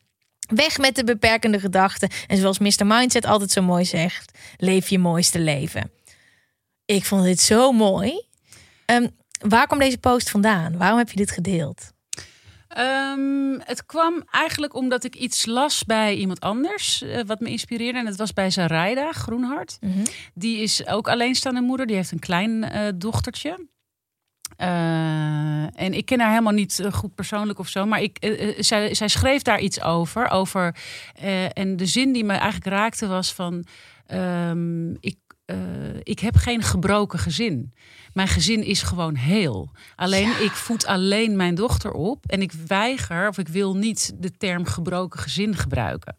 [0.48, 2.10] Weg met de beperkende gedachten.
[2.28, 2.86] En zoals Mr.
[2.86, 5.91] Mindset altijd zo mooi zegt: leef je mooiste leven.
[6.86, 8.22] Ik vond dit zo mooi.
[8.86, 10.78] Um, waar kwam deze post vandaan?
[10.78, 11.91] Waarom heb je dit gedeeld?
[12.78, 18.00] Um, het kwam eigenlijk omdat ik iets las bij iemand anders, uh, wat me inspireerde.
[18.00, 19.78] En het was bij Zaraida Groenhart.
[19.82, 20.04] Mm -hmm.
[20.34, 21.86] Die is ook alleenstaande moeder.
[21.86, 23.68] Die heeft een klein uh, dochtertje.
[24.62, 27.86] Uh, en ik ken haar helemaal niet goed persoonlijk of zo.
[27.86, 28.18] Maar ik,
[28.58, 30.30] zij, zij, schreef daar iets over.
[30.30, 30.76] over
[31.53, 33.66] en de zin die me eigenlijk raakte was van...
[34.14, 35.18] Um, ik,
[36.03, 37.74] ik heb geen gebroken gezin.
[38.18, 39.72] Mijn gezin is gewoon heel.
[39.95, 40.38] Alleen ja.
[40.38, 42.26] ik voed alleen mijn dochter op.
[42.26, 46.15] En ik weiger of ik wil niet de term gebroken gezin gebruiken.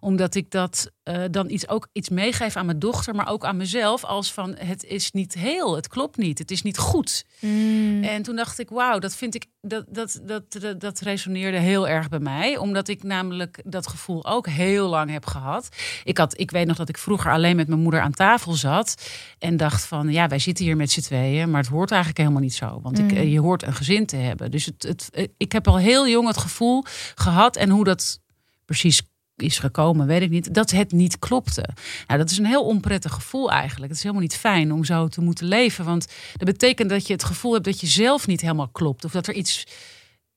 [0.00, 3.56] Omdat ik dat uh, dan iets, ook iets meegeef aan mijn dochter, maar ook aan
[3.56, 4.04] mezelf.
[4.04, 7.24] Als van het is niet heel, het klopt niet, het is niet goed.
[7.40, 8.02] Mm.
[8.04, 11.88] En toen dacht ik, wauw, dat vind ik, dat, dat, dat, dat, dat resoneerde heel
[11.88, 12.56] erg bij mij.
[12.56, 15.68] Omdat ik namelijk dat gevoel ook heel lang heb gehad.
[16.04, 19.10] Ik, had, ik weet nog dat ik vroeger alleen met mijn moeder aan tafel zat.
[19.38, 21.37] En dacht van, ja, wij zitten hier met z'n tweeën.
[21.46, 22.80] Maar het hoort eigenlijk helemaal niet zo.
[22.82, 23.18] Want ik, Mm.
[23.18, 24.50] je hoort een gezin te hebben.
[24.50, 26.84] Dus het, het, ik heb al heel jong het gevoel
[27.14, 27.56] gehad.
[27.56, 28.20] En hoe dat
[28.64, 29.02] precies
[29.36, 30.54] is gekomen, weet ik niet.
[30.54, 31.68] Dat het niet klopte.
[32.06, 33.86] Nou, dat is een heel onprettig gevoel eigenlijk.
[33.86, 35.84] Het is helemaal niet fijn om zo te moeten leven.
[35.84, 39.04] Want dat betekent dat je het gevoel hebt dat je zelf niet helemaal klopt.
[39.04, 39.66] Of dat er iets,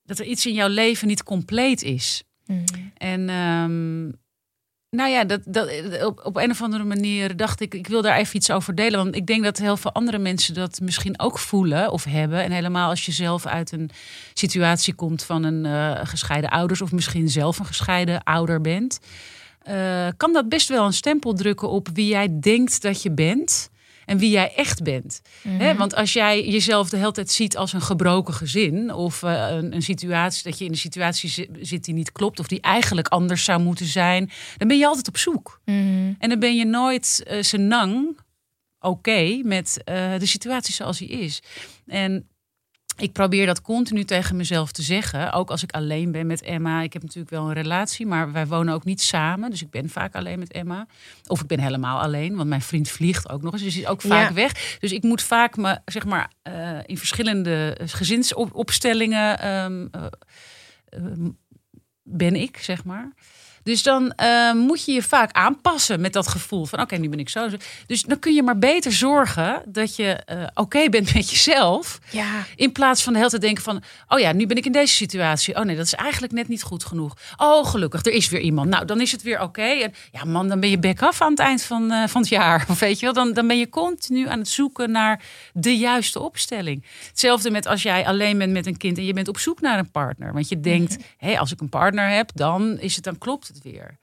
[0.04, 2.24] dat er iets in jouw leven niet compleet is.
[2.46, 2.64] Mm.
[2.98, 4.14] En um,
[4.92, 5.70] nou ja, dat, dat,
[6.06, 9.04] op, op een of andere manier dacht ik, ik wil daar even iets over delen.
[9.04, 12.44] Want ik denk dat heel veel andere mensen dat misschien ook voelen of hebben.
[12.44, 13.90] En helemaal als je zelf uit een
[14.34, 19.00] situatie komt van een uh, gescheiden ouders, of misschien zelf een gescheiden ouder bent.
[19.70, 23.71] Uh, kan dat best wel een stempel drukken op wie jij denkt dat je bent
[24.06, 25.22] en wie jij echt bent.
[25.42, 25.78] Mm -hmm.
[25.78, 29.76] Want als jij jezelf de hele tijd ziet als een gebroken gezin of uh, een,
[29.76, 33.44] een, situatie dat je in een situatie zit die niet klopt of die eigenlijk anders
[33.44, 35.62] zou moeten zijn, dan ben je altijd op zoek.
[35.66, 36.16] Mm -hmm.
[36.20, 38.20] En dan ben je nooit uh, senang
[38.80, 41.42] oké okay met uh, de situatie zoals die is.
[41.86, 42.30] En
[42.98, 45.32] ik probeer dat continu tegen mezelf te zeggen.
[45.34, 46.82] Ook als ik alleen ben met Emma.
[46.82, 49.50] Ik heb natuurlijk wel een relatie, maar wij wonen ook niet samen.
[49.50, 50.88] Dus ik ben vaak alleen met Emma.
[51.28, 53.62] Of ik ben helemaal alleen, want mijn vriend vliegt ook nog eens.
[53.62, 54.34] Dus is ook vaak ja.
[54.34, 54.78] weg.
[54.80, 60.06] Dus ik moet vaak me, zeg maar, uh, in verschillende gezinsopstellingen um, uh,
[60.90, 61.30] uh,
[62.04, 63.14] ben ik, zeg maar.
[63.64, 67.10] Dus dan uh, moet je je vaak aanpassen met dat gevoel van oké, okay, nu
[67.10, 67.48] ben ik zo.
[67.86, 72.00] Dus dan kun je maar beter zorgen dat je uh, oké okay bent met jezelf.
[72.10, 72.46] Ja.
[72.56, 74.94] In plaats van de hele tijd denken van oh ja, nu ben ik in deze
[74.94, 75.56] situatie.
[75.56, 77.14] Oh nee, dat is eigenlijk net niet goed genoeg.
[77.38, 78.70] Oh gelukkig, er is weer iemand.
[78.70, 79.44] Nou, dan is het weer oké.
[79.44, 79.82] Okay.
[79.82, 82.30] En ja man, dan ben je back af aan het eind van, uh, van het
[82.30, 82.66] jaar.
[82.70, 86.20] Of weet je wel, dan, dan ben je continu aan het zoeken naar de juiste
[86.20, 86.86] opstelling.
[87.08, 89.80] Hetzelfde met als jij alleen bent met een kind en je bent op zoek naar
[89.80, 90.34] een partner.
[90.34, 93.51] Want je denkt, hé, hey, als ik een partner heb, dan is het dan klopt
[93.54, 93.98] het weer.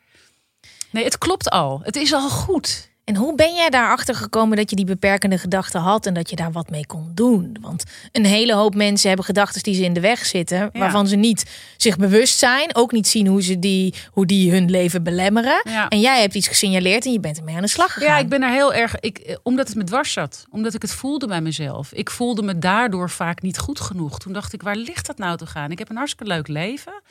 [0.91, 1.81] Nee, het klopt al.
[1.83, 2.89] Het is al goed.
[3.09, 6.37] En hoe ben jij daarachter gekomen dat je die beperkende gedachten had en dat je
[6.37, 7.57] daar wat mee kon doen?
[7.61, 10.71] Want een hele hoop mensen hebben gedachten die ze in de weg zitten, ja.
[10.73, 14.71] waarvan ze niet zich bewust zijn, ook niet zien hoe ze die, hoe die hun
[14.71, 15.61] leven belemmeren.
[15.65, 15.89] Ja.
[15.89, 18.09] En jij hebt iets gesignaleerd en je bent ermee aan de slag gegaan.
[18.09, 20.93] Ja, ik ben er heel erg, ik, omdat het me dwars zat, omdat ik het
[20.93, 21.93] voelde bij mezelf.
[21.93, 24.19] Ik voelde me daardoor vaak niet goed genoeg.
[24.19, 25.71] Toen dacht ik, waar ligt dat nou te gaan?
[25.71, 27.03] Ik heb een hartstikke leuk leven.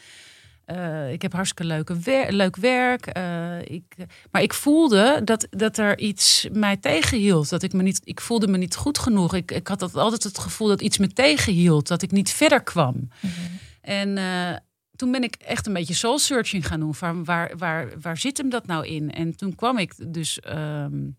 [0.71, 3.17] Uh, ik heb hartstikke leuke wer leuk werk.
[3.17, 3.95] Uh, ik,
[4.31, 7.49] maar ik voelde dat, dat er iets mij tegenhield.
[7.49, 9.33] Dat ik, me niet, ik voelde me niet goed genoeg.
[9.33, 11.87] Ik, ik had altijd het gevoel dat iets me tegenhield.
[11.87, 12.95] Dat ik niet verder kwam.
[12.95, 13.59] Mm -hmm.
[13.81, 14.55] En uh,
[14.95, 16.95] toen ben ik echt een beetje soul searching gaan doen.
[16.95, 19.11] Van waar, waar, waar zit hem dat nou in?
[19.11, 21.17] En toen kwam ik dus um,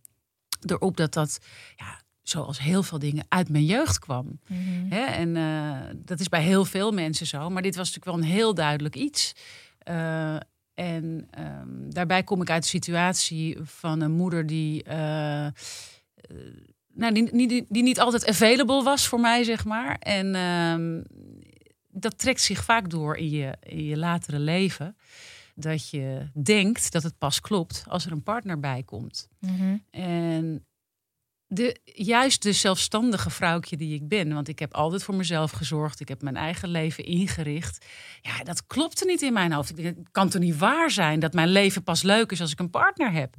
[0.66, 1.38] erop dat dat...
[1.76, 4.40] Ja, zoals heel veel dingen uit mijn jeugd kwam.
[4.46, 4.86] Mm -hmm.
[4.90, 5.04] Hè?
[5.04, 7.50] En uh, dat is bij heel veel mensen zo.
[7.50, 9.32] Maar dit was natuurlijk wel een heel duidelijk iets.
[9.90, 10.36] Uh,
[10.74, 15.46] en um, daarbij kom ik uit de situatie van een moeder die uh,
[16.98, 19.96] nou, die, die, die niet altijd available was voor mij, zeg maar.
[19.98, 21.02] En ehm,
[21.88, 24.96] dat trekt zich vaak door in je, in je latere leven.
[25.54, 29.28] Dat je denkt dat het pas klopt als er een partner bij komt.
[29.38, 29.76] Mhm.
[29.90, 30.66] En
[31.48, 36.00] de, juist de zelfstandige vrouwtje die ik ben, want ik heb altijd voor mezelf gezorgd,
[36.00, 37.86] ik heb mijn eigen leven ingericht.
[38.22, 39.72] Ja, dat klopte niet in mijn hoofd.
[39.76, 42.70] Het kan toch niet waar zijn dat mijn leven pas leuk is als ik een
[42.70, 43.36] partner heb?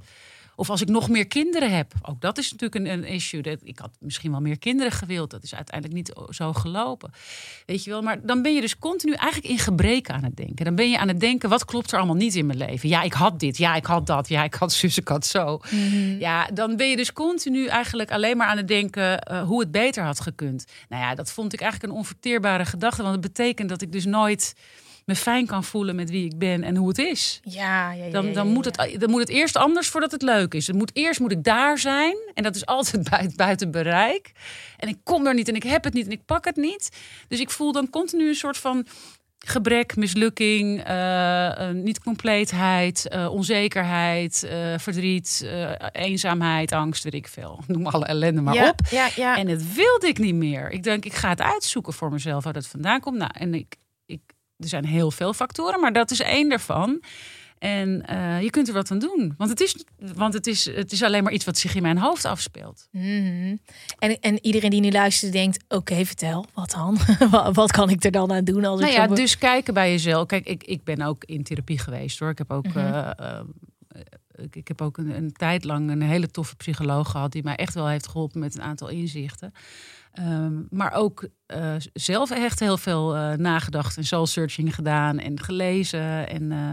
[0.59, 1.93] Of als ik nog meer kinderen heb.
[2.01, 3.41] Ook dat is natuurlijk een, een issue.
[3.41, 5.29] Dat- Ik had misschien wel meer kinderen gewild.
[5.31, 7.11] Dat is uiteindelijk niet zo gelopen.
[7.65, 10.65] Weet je wel, maar dan ben je dus continu eigenlijk in gebreken aan het denken.
[10.65, 12.89] Dan ben je aan het denken, wat klopt er allemaal niet in mijn leven?
[12.89, 13.57] Ja, ik had dit.
[13.57, 14.27] Ja, ik had dat.
[14.29, 15.59] Ja, ik had zus, ik had zo.
[16.19, 19.71] Ja, dan ben je dus continu eigenlijk alleen maar aan het denken eh, hoe het
[19.71, 20.65] beter had gekund.
[20.89, 23.01] Nou ja, dat vond ik eigenlijk een onverteerbare gedachte.
[23.01, 24.55] Want het betekent dat ik dus nooit
[25.09, 27.39] me fijn kan voelen met wie ik ben en hoe het is.
[27.43, 30.53] Ja, ja, ja, Dan, dan, moet het, dan moet het eerst anders voordat het leuk
[30.53, 30.67] is.
[30.67, 32.17] Het moet, eerst moet ik daar zijn.
[32.33, 34.31] En dat is altijd buiten, buiten bereik.
[34.77, 36.89] En ik kom er niet en ik heb het niet en ik pak het niet.
[37.27, 38.87] Dus ik voel dan continu een soort van
[39.45, 44.47] gebrek, mislukking, eh, eh, niet compleetheid, eh, onzekerheid,
[44.77, 45.49] verdriet,
[45.91, 47.59] eenzaamheid, angst, weet ik veel.
[47.67, 48.79] Noem alle ellende maar ja, op.
[48.89, 49.37] Ja, ja.
[49.37, 50.71] En het wilde ik niet meer.
[50.71, 53.17] Ik denk, ik ga het uitzoeken voor mezelf waar dat vandaan komt.
[53.17, 53.75] Nou, en ik,
[54.59, 57.01] er zijn heel veel factoren, maar dat is één daarvan.
[57.57, 59.33] En eh, je kunt er wat aan doen.
[59.37, 59.85] Want, het is,
[60.15, 62.87] want het, is, het is alleen maar iets wat zich in mijn hoofd afspeelt.
[62.91, 63.55] Mhm.
[63.99, 66.97] en, en iedereen die nu luistert denkt, oké, vertel, wat dan?
[67.53, 68.65] Wat- kan ik er dan aan doen?
[68.65, 70.25] Als Nou ik ja, zo dus kijken bij jezelf.
[70.25, 72.29] Kijk, ik, ik ben ook in therapie geweest hoor.
[72.29, 72.77] Ik heb ook, Mhm.
[72.77, 73.39] eh, eh,
[74.35, 77.55] ik, ik heb ook een, een tijd lang een hele toffe psycholoog gehad die mij
[77.55, 79.53] echt wel heeft geholpen met een aantal inzichten.
[80.11, 85.39] Ehm, maar ook eh, zelf echt heel veel eh, nagedacht en soul searching gedaan en
[85.39, 86.29] gelezen.
[86.29, 86.71] En eh,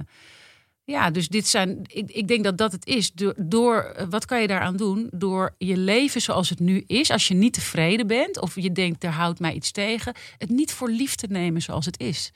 [0.85, 1.79] ja, dus dit zijn.
[1.87, 3.13] Ik, ik denk dat dat het is.
[3.13, 5.09] Door, door wat kan je daaraan doen?
[5.11, 7.11] Door je leven zoals het nu is.
[7.11, 10.73] Als je niet tevreden bent of je denkt er houdt mij iets tegen, het niet
[10.73, 12.33] voor lief te nemen zoals het is.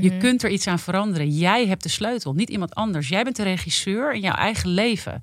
[0.00, 1.28] Je kunt er iets aan veranderen.
[1.28, 3.08] Jij hebt de sleutel, niet iemand anders.
[3.08, 5.20] Jij bent de regisseur in jouw eigen leven.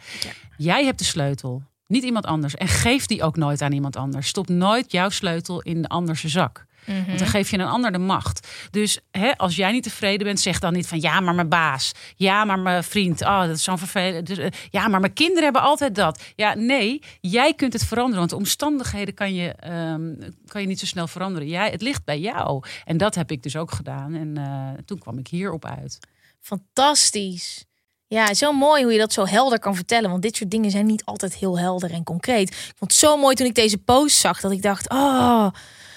[0.58, 2.56] Jij hebt de sleutel, niet iemand anders.
[2.56, 4.28] En geef die ook nooit aan iemand anders.
[4.28, 6.66] Stop nooit jouw sleutel in de anderse zak.
[7.06, 8.48] Want dan geef je een ander de macht.
[8.72, 11.92] Dus hè, als jij niet tevreden bent, zeg dan niet van ja, maar mijn baas.
[12.16, 13.22] Ja, maar mijn vriend.
[13.22, 14.28] Oh, dat is zo'n vervelend.
[14.28, 16.24] Dus, eh, ja, maar mijn kinderen hebben altijd dat.
[16.36, 18.20] Ja, nee, jij kunt het veranderen.
[18.20, 20.14] Want de omstandigheden kan je, ehm,
[20.46, 21.48] kan je niet zo snel veranderen.
[21.48, 22.64] Jij, het ligt bij jou.
[22.86, 24.14] En dat heb ik dus ook gedaan.
[24.14, 26.00] En eh, toen kwam ik hierop uit.
[26.40, 27.67] Fantastisch.
[28.08, 30.10] Ja, zo mooi hoe je dat zo helder kan vertellen.
[30.10, 32.50] Want dit soort dingen zijn niet altijd heel helder en concreet.
[32.50, 34.40] Ik vond het zo mooi toen ik deze post zag.
[34.40, 35.48] Dat ik dacht, oh,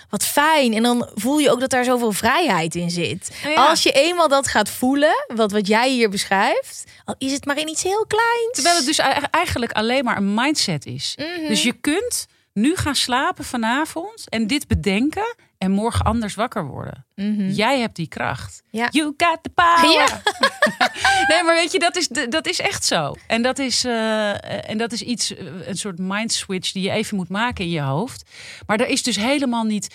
[0.08, 0.74] wat fijn.
[0.74, 3.30] En dan voel je ook dat daar zoveel vrijheid in zit.
[3.42, 3.66] Nou ja.
[3.66, 6.84] Als je eenmaal dat gaat voelen, wat, wat jij hier beschrijft.
[7.04, 8.50] Al is het maar in iets heel kleins.
[8.52, 8.98] Terwijl het dus
[9.30, 11.14] eigenlijk alleen maar een mindset is.
[11.16, 11.48] Mhm.
[11.48, 17.06] Dus je kunt nu gaan slapen vanavond en dit bedenken en morgen anders wakker worden.
[17.54, 18.62] Jij hebt die kracht.
[18.70, 18.82] Mhm.
[18.82, 18.88] Ja.
[18.90, 19.90] You got the power.
[19.90, 20.22] Ja.
[21.28, 23.14] nee, maar weet je, dat is, dat is echt zo.
[23.26, 26.90] En dat is, eh, en dat is iets, eh, een soort mind switch die je
[26.90, 28.30] even moet maken in je hoofd.
[28.66, 29.94] Maar er is dus helemaal niet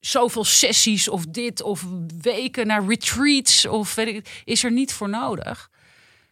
[0.00, 1.86] zoveel sessies of dit of
[2.20, 5.70] weken naar retreats of weet ik, is er niet voor nodig.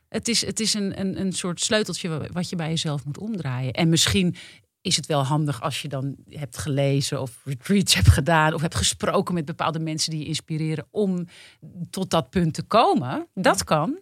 [0.09, 3.73] Het is, het is een, een, een soort sleuteltje wat je bij jezelf moet omdraaien.
[3.73, 4.37] En misschien
[4.83, 8.74] is het wel handig als je dan hebt gelezen of retreats hebt gedaan of hebt
[8.74, 11.26] gesproken met bepaalde mensen die je inspireren om
[11.91, 13.26] tot dat punt te komen.
[13.35, 13.99] Dat kan.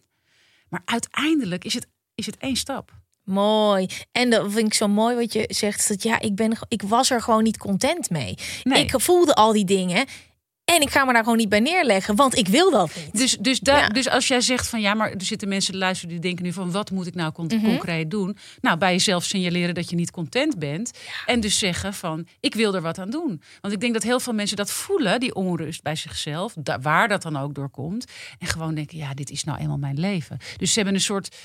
[0.68, 2.92] Maar uiteindelijk is het, is het één stap.
[3.24, 3.88] Mooi.
[4.12, 5.88] En dat vind ik zo mooi wat je zegt.
[5.88, 8.34] Dat ja, ik, ben, ik was er gewoon niet content mee.
[8.62, 8.82] Nee.
[8.82, 10.06] Ik voelde al die dingen.
[10.74, 12.16] En ik ga me daar gewoon niet bij neerleggen.
[12.16, 13.18] Want ik wil dat niet.
[13.18, 13.88] Dus, dus, Ja.
[13.88, 16.52] dus als jij zegt van ja, maar er zitten mensen te luisteren die denken nu
[16.52, 17.64] van wat moet ik nou con- Mhm.
[17.64, 18.36] concreet doen?
[18.60, 20.90] Nou, bij jezelf signaleren dat je niet content bent.
[21.26, 23.42] En dus zeggen van ik wil er wat aan doen.
[23.60, 27.22] Want ik denk dat heel veel mensen dat voelen, die onrust bij zichzelf, waar dat
[27.22, 28.04] dan ook door komt.
[28.38, 30.38] En gewoon denken, ja, dit is nou eenmaal mijn leven.
[30.56, 31.36] Dus ze hebben een soort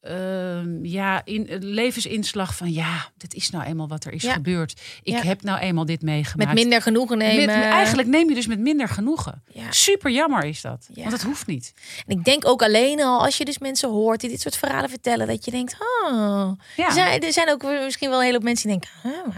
[0.00, 4.32] ehm, ja, in, eh, levensinslag van ja, dit is nou eenmaal wat er is Ja.
[4.32, 4.80] gebeurd.
[5.02, 5.22] Ik Ja.
[5.22, 6.48] heb nou eenmaal dit meegemaakt.
[6.50, 7.46] Met minder genoegen nemen.
[7.46, 9.42] Met- eigenlijk neem je dus met minder genoegen.
[9.52, 9.72] Ja.
[9.72, 10.86] Super jammer is dat.
[10.94, 11.00] Ja.
[11.02, 11.72] Want het hoeft niet.
[12.06, 14.90] En ik denk ook alleen al als je dus mensen hoort die dit soort verhalen
[14.90, 15.26] vertellen.
[15.26, 16.52] Dat je denkt, oh.
[16.76, 16.86] Ja.
[16.86, 19.36] Er, zijn, er zijn ook misschien wel een hele hoop mensen die denken, huh,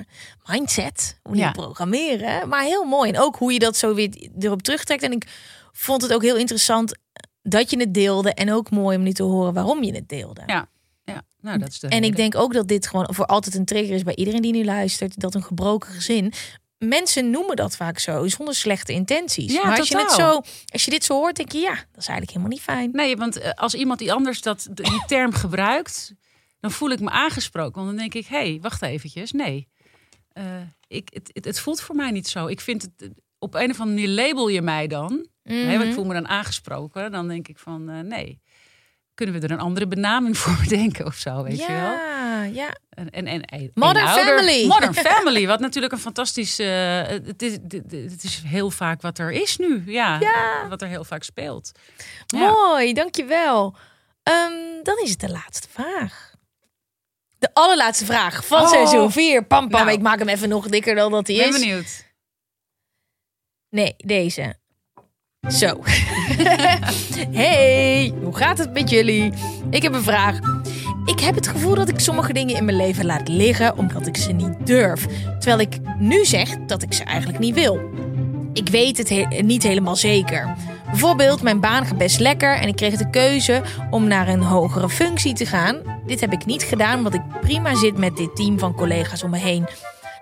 [0.57, 1.51] mindset, hoe Ja.
[1.51, 2.49] programmeren.
[2.49, 3.11] Maar heel mooi.
[3.11, 5.03] En ook hoe je dat zo weer erop terugtrekt.
[5.03, 5.27] En ik
[5.73, 6.99] vond het ook heel interessant
[7.43, 8.35] dat je het deelde.
[8.35, 10.43] En ook mooi om nu te horen waarom je het deelde.
[10.47, 10.69] Ja,
[11.05, 11.23] ja.
[11.41, 13.95] nou dat is de En ik denk ook dat dit gewoon voor altijd een trigger
[13.95, 15.21] is bij iedereen die nu luistert.
[15.21, 16.33] Dat een gebroken gezin.
[16.79, 19.53] Mensen noemen dat vaak zo, zonder slechte intenties.
[19.53, 20.33] Ja, maar als je, het totaal.
[20.33, 22.91] zo, als je dit zo hoort, denk je, ja, dat is eigenlijk helemaal niet fijn.
[22.93, 26.15] Nee, want eh, als iemand die anders dat, die term gebruikt,
[26.61, 27.75] dan voel ik me aangesproken.
[27.75, 29.33] Want dan denk ik, hé, hey, wacht eventjes.
[29.33, 29.69] Nee,
[30.33, 30.45] eh,
[30.87, 32.47] ik, het, het, het voelt voor mij niet zo.
[32.47, 35.27] Ik vind het, op een of andere manier label je mij dan.
[35.51, 35.93] Want ik Mhm.
[35.93, 37.13] voel me dan aangesproken.
[37.13, 38.41] Dan denk ik van, eh, nee.
[39.15, 41.77] Kunnen we er een andere benaming voor bedenken of zo, weet je wel?
[41.77, 42.69] ja, ja.
[42.91, 44.09] En, en, en, en- Modern.
[44.09, 44.67] Family.
[44.75, 46.59] Modern Family, wat natuurlijk een fantastisch...
[46.59, 47.53] eh, het, is,
[47.91, 49.83] het is heel vaak wat er is nu.
[49.87, 50.69] Ja, Ja.
[50.69, 51.73] wat er heel vaak speelt.
[52.27, 52.51] Ja.
[52.51, 53.77] Mooi, dankjewel.
[54.23, 56.35] Ehm dan is het de laatste vraag.
[57.39, 58.69] De allerlaatste vraag van Oh.
[58.69, 59.45] seizoen 4.
[59.47, 59.81] Pam, pam.
[59.85, 59.93] Nou.
[59.93, 61.59] Ik maak hem even nog dikker dan dat hij ben is.
[61.61, 62.05] benieuwd.
[63.69, 64.59] Nee, deze.
[65.49, 65.81] Zo.
[67.41, 69.33] hey, hoe gaat het met jullie?
[69.71, 70.39] Ik heb een vraag.
[71.05, 74.17] Ik heb het gevoel dat ik sommige dingen in mijn leven laat liggen omdat ik
[74.17, 75.07] ze niet durf.
[75.39, 77.81] Terwijl ik nu zeg dat ik ze eigenlijk niet wil.
[78.53, 80.57] Ik weet het he- niet helemaal zeker.
[80.91, 84.89] Bijvoorbeeld, mijn baan gaat best lekker en ik kreeg de keuze om naar een hogere
[84.89, 85.77] functie te gaan.
[86.07, 89.31] Dit heb ik niet gedaan omdat ik prima zit met dit team van collega's om
[89.31, 89.67] me heen.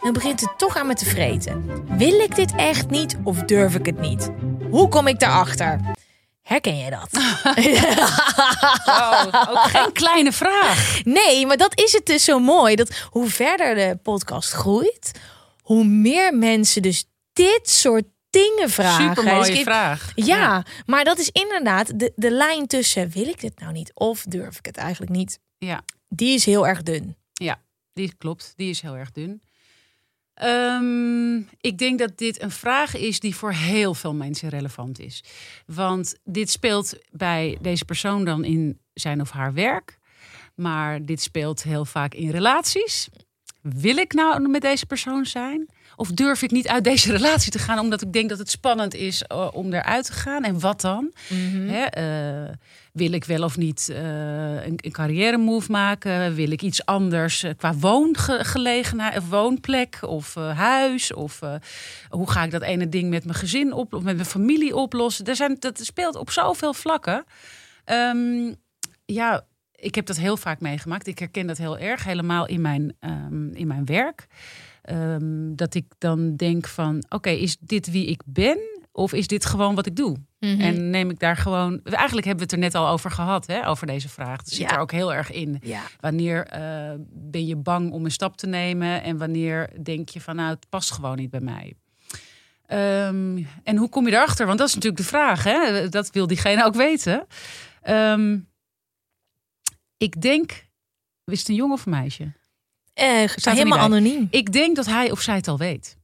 [0.00, 1.64] Dan begint het toch aan me te vreten.
[1.96, 4.30] Wil ik dit echt niet of durf ik het niet?
[4.70, 5.80] Hoe kom ik daarachter?
[6.42, 7.08] Herken jij dat?
[8.84, 11.00] Wow, ook geen kleine vraag.
[11.04, 12.74] Nee, maar dat is het dus zo mooi.
[12.76, 15.10] Dat hoe verder de podcast groeit,
[15.62, 19.08] hoe meer mensen dus dit soort dingen vragen.
[19.08, 20.12] Super mooie Dus ik- vraag.
[20.14, 24.22] Ja, maar dat is inderdaad de, de lijn tussen wil ik dit nou niet of
[24.28, 25.38] durf ik het eigenlijk niet.
[25.58, 25.80] Ja.
[26.08, 27.16] Die is heel erg dun.
[27.32, 27.60] Ja,
[27.92, 28.52] die klopt.
[28.56, 29.42] Die is heel erg dun.
[30.38, 35.24] Ehm, ik denk dat dit een vraag is die voor heel veel mensen relevant is.
[35.66, 39.98] Want dit speelt bij deze persoon dan in zijn of haar werk.
[40.54, 43.08] Maar dit speelt heel vaak in relaties.
[43.62, 45.68] Wil ik nou met deze persoon zijn?
[45.98, 48.94] Of durf ik niet uit deze relatie te gaan omdat ik denk dat het spannend
[48.94, 50.44] is eh, om eruit te gaan?
[50.44, 51.12] En wat dan?
[51.66, 52.54] Hè, eh,
[52.92, 56.34] wil ik wel of niet eh, een, een carrière move maken?
[56.34, 61.14] Wil ik iets anders qua woongelegenheid of woonplek of huis?
[61.14, 61.40] Of
[62.08, 65.24] hoe ga ik dat ene ding met mijn gezin op, of met mijn familie oplossen?
[65.24, 67.24] Er zijn, dat speelt op zoveel vlakken.
[67.84, 68.54] Ehm,
[69.04, 71.06] ja, ik heb dat heel vaak meegemaakt.
[71.06, 74.26] Ik herken dat heel erg, helemaal in mijn, ehm, in mijn werk.
[74.88, 78.58] Ehm, dat ik dan denk van, oké, is dit wie ik ben?
[78.92, 80.16] Of is dit gewoon wat ik doe?
[80.38, 80.60] Mhm.
[80.60, 81.80] En neem ik daar gewoon...
[81.84, 84.36] Eigenlijk hebben we het er net al over gehad, hè, over deze vraag.
[84.36, 84.74] Dat zit Ja.
[84.74, 85.58] er ook heel erg in.
[85.62, 85.82] Ja.
[86.00, 89.02] Wanneer eh, ben je bang om een stap te nemen?
[89.02, 91.74] En wanneer denk je van, nou, het past gewoon niet bij mij?
[92.66, 94.46] Ehm, en hoe kom je erachter?
[94.46, 95.44] Want dat is natuurlijk de vraag.
[95.44, 95.88] Hè?
[95.88, 97.26] Dat wil diegene ook weten.
[97.82, 98.38] Ehm,
[99.96, 100.66] ik denk...
[101.24, 102.32] Is het een jongen of een meisje?
[102.98, 104.26] Eh, er helemaal anoniem.
[104.30, 105.96] Ik denk dat hij of zij het al weet.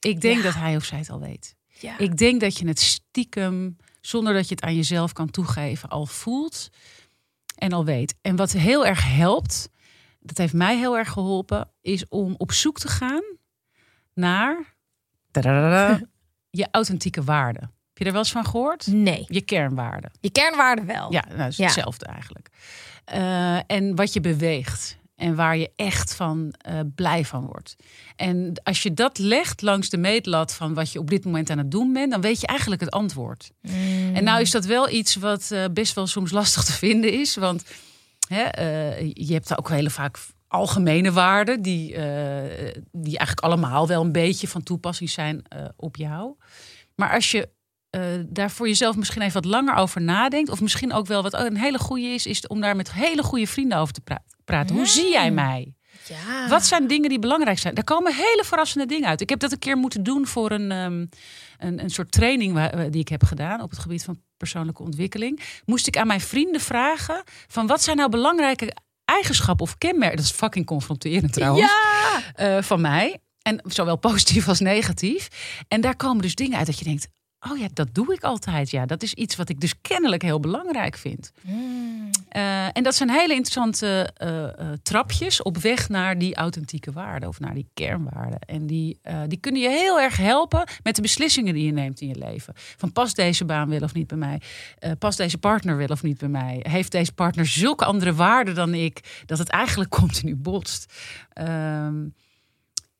[0.00, 0.42] Ik denk Ja.
[0.42, 1.54] dat hij of zij het al weet.
[1.80, 1.98] Ja.
[1.98, 6.06] Ik denk dat je het stiekem, zonder dat je het aan jezelf kan toegeven, al
[6.06, 6.68] voelt
[7.56, 8.14] en al weet.
[8.22, 9.68] En wat heel erg helpt,
[10.20, 13.22] dat heeft mij heel erg geholpen, is om op zoek te gaan
[14.14, 14.74] naar
[15.30, 16.00] tadadada,
[16.60, 17.62] je authentieke waarden.
[17.62, 18.86] Heb je er wel eens van gehoord?
[18.86, 20.10] Nee, Je kernwaarden.
[20.20, 21.12] je kernwaarde wel.
[21.12, 21.64] Ja, nou, dat is Ja.
[21.64, 22.48] hetzelfde eigenlijk.
[23.04, 24.96] Eh, en wat je beweegt.
[25.16, 27.76] En waar je echt van eh, blij van wordt.
[28.16, 31.58] En als je dat legt langs de meetlat van wat je op dit moment aan
[31.58, 33.50] het doen bent, dan weet je eigenlijk het antwoord.
[34.12, 37.36] En nou is dat wel iets wat eh, best wel soms lastig te vinden is.
[37.36, 37.64] Want
[38.28, 41.88] hè, eh, je hebt ook hele vaak algemene waarden die,
[42.92, 45.42] die eigenlijk allemaal wel een beetje van toepassing zijn
[45.76, 46.34] op jou.
[46.94, 47.48] Maar als je
[47.96, 51.34] eh, daar voor jezelf misschien even wat langer over nadenkt, of misschien ook wel wat
[51.34, 54.76] een hele goede is, is om daar met hele goede vrienden over te pra- praten.
[54.76, 55.74] Hoe zie jij mij?
[56.08, 56.48] Ja.
[56.48, 57.74] Wat zijn dingen die belangrijk zijn?
[57.74, 59.20] Daar komen hele verrassende dingen uit.
[59.20, 61.06] Ik heb dat een keer moeten doen voor een, ehm,
[61.58, 65.40] een, een soort training eh, die ik heb gedaan op het gebied van persoonlijke ontwikkeling.
[65.64, 70.16] Moest ik aan mijn vrienden vragen van wat zijn nou belangrijke eigenschappen of kenmerken?
[70.16, 71.70] Dat is fucking confronterend trouwens.
[71.70, 72.22] Ja.
[72.34, 73.18] eh, van mij.
[73.42, 75.28] En zowel positief als negatief.
[75.68, 77.08] En daar komen dus dingen uit dat je denkt.
[77.50, 78.70] Oh ja, dat doe ik altijd.
[78.70, 81.32] Ja, dat is iets wat ik dus kennelijk heel belangrijk vind.
[81.42, 82.10] Mm.
[82.28, 87.28] Eh, en dat zijn hele interessante eh, eh, trapjes op weg naar die authentieke waarden
[87.28, 88.38] of naar die kernwaarden.
[88.38, 92.08] En die, die kunnen je heel erg helpen met de beslissingen die je neemt in
[92.08, 92.54] je leven.
[92.56, 94.40] Van past deze baan wel of niet bij mij?
[94.98, 96.60] Past deze partner wel of niet bij mij?
[96.62, 100.92] Heeft deze partner zulke andere waarden dan ik dat het eigenlijk continu botst?
[101.32, 101.94] Ehm,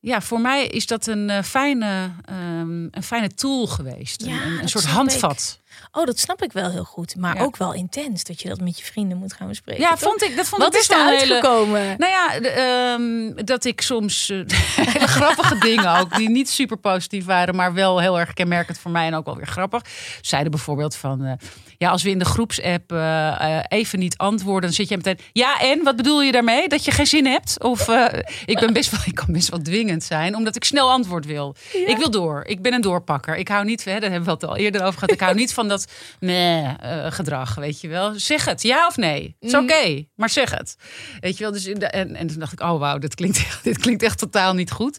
[0.07, 4.25] ja, voor mij is dat een, eh, fijne, ehm, een fijne tool geweest.
[4.25, 5.61] Ja, een, een, soort handvat.
[5.93, 7.17] Oh, dat snap ik wel heel goed.
[7.17, 7.43] Maar Ja.
[7.43, 9.83] ook wel intens dat je dat met je vrienden moet gaan bespreken.
[9.83, 9.99] Ja, toch?
[9.99, 11.33] vond ik, dat vond Wat ik is best wel een hele...
[11.35, 11.95] uitgekomen?
[11.99, 14.39] Nou ja, de, ehm, dat ik soms eh,
[14.93, 18.91] hele grappige dingen ook, die niet super positief waren, maar wel heel erg kenmerkend voor
[18.91, 19.83] mij en ook wel weer grappig.
[20.21, 21.33] Zeiden bijvoorbeeld van, eh,
[21.79, 25.61] ja, als we in de groepsapp eh, even niet antwoorden, dan zit je meteen, ja
[25.61, 26.69] en, wat bedoel je daarmee?
[26.69, 27.63] Dat je geen zin hebt?
[27.63, 28.05] Of eh,
[28.45, 31.55] ik, ben best wel, ik kan best wel dwingend zijn, omdat ik snel antwoord wil.
[31.87, 33.37] Ik wil door, ik ben een doorpakker.
[33.37, 35.55] Ik hou niet, hè, daar hebben we het al eerder over gehad, ik hou niet
[35.55, 35.87] van dat
[36.21, 36.71] eh,
[37.13, 38.13] gedrag, weet je wel.
[38.17, 39.37] Zeg het, ja of nee?
[39.41, 40.77] Het is oké, maar zeg het.
[41.21, 43.47] Weet je wel, dus in de- en, en toen dacht ik, oh wauw, dit klinkt,
[43.63, 44.97] dit klinkt echt totaal niet goed.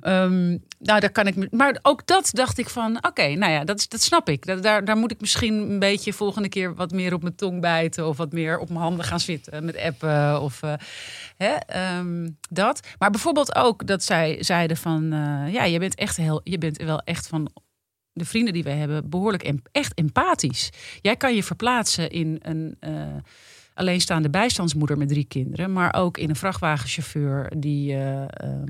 [0.00, 0.48] Ehm,
[0.78, 3.78] nou, daar kan ik, me- maar ook dat dacht ik van, oké, nou ja, dat,
[3.78, 4.62] is, dat snap ik.
[4.62, 8.08] Daar, daar moet ik misschien een beetje volgende keer wat meer op mijn tong bijten
[8.08, 10.72] of wat meer op mijn handen gaan zitten met appen of eh,
[11.36, 12.80] hè, ehm, dat.
[12.98, 16.82] Maar bijvoorbeeld ook dat zij zeiden van, eh, ja, je bent echt heel, je bent
[16.82, 17.50] wel echt van
[18.12, 20.70] de vrienden die wij hebben behoorlijk em- echt empathisch.
[21.00, 22.92] Jij kan je verplaatsen in een eh,
[23.78, 28.64] alleenstaande bijstandsmoeder met drie kinderen, maar ook in een vrachtwagenchauffeur die, eh, ehm,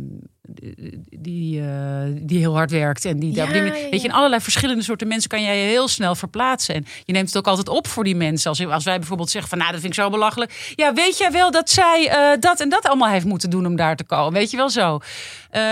[1.19, 4.83] die, eh, die heel hard werkt en die daar Ja, weet je, in allerlei verschillende
[4.83, 6.75] soorten mensen kan jij je heel snel verplaatsen.
[6.75, 8.49] En je neemt het ook altijd op voor die mensen.
[8.49, 10.73] Als, als wij bijvoorbeeld zeggen van, nou, dat vind ik zo belachelijk.
[10.75, 13.77] Ja, weet jij wel dat zij eh, dat en dat allemaal heeft moeten doen om
[13.77, 14.33] daar te komen?
[14.33, 15.01] Weet je wel zo.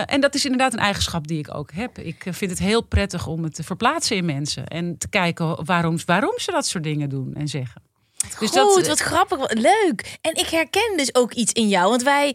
[0.06, 1.98] En dat is inderdaad een eigenschap die ik ook heb.
[1.98, 5.96] Ik vind het heel prettig om het te verplaatsen in mensen en te kijken waarom,
[6.04, 7.82] waarom ze dat soort dingen doen en zeggen.
[8.38, 10.18] Dus Goed, eh, wat grappig, wat leuk.
[10.20, 11.90] En ik herken dus ook iets in jou.
[11.90, 12.34] Want wij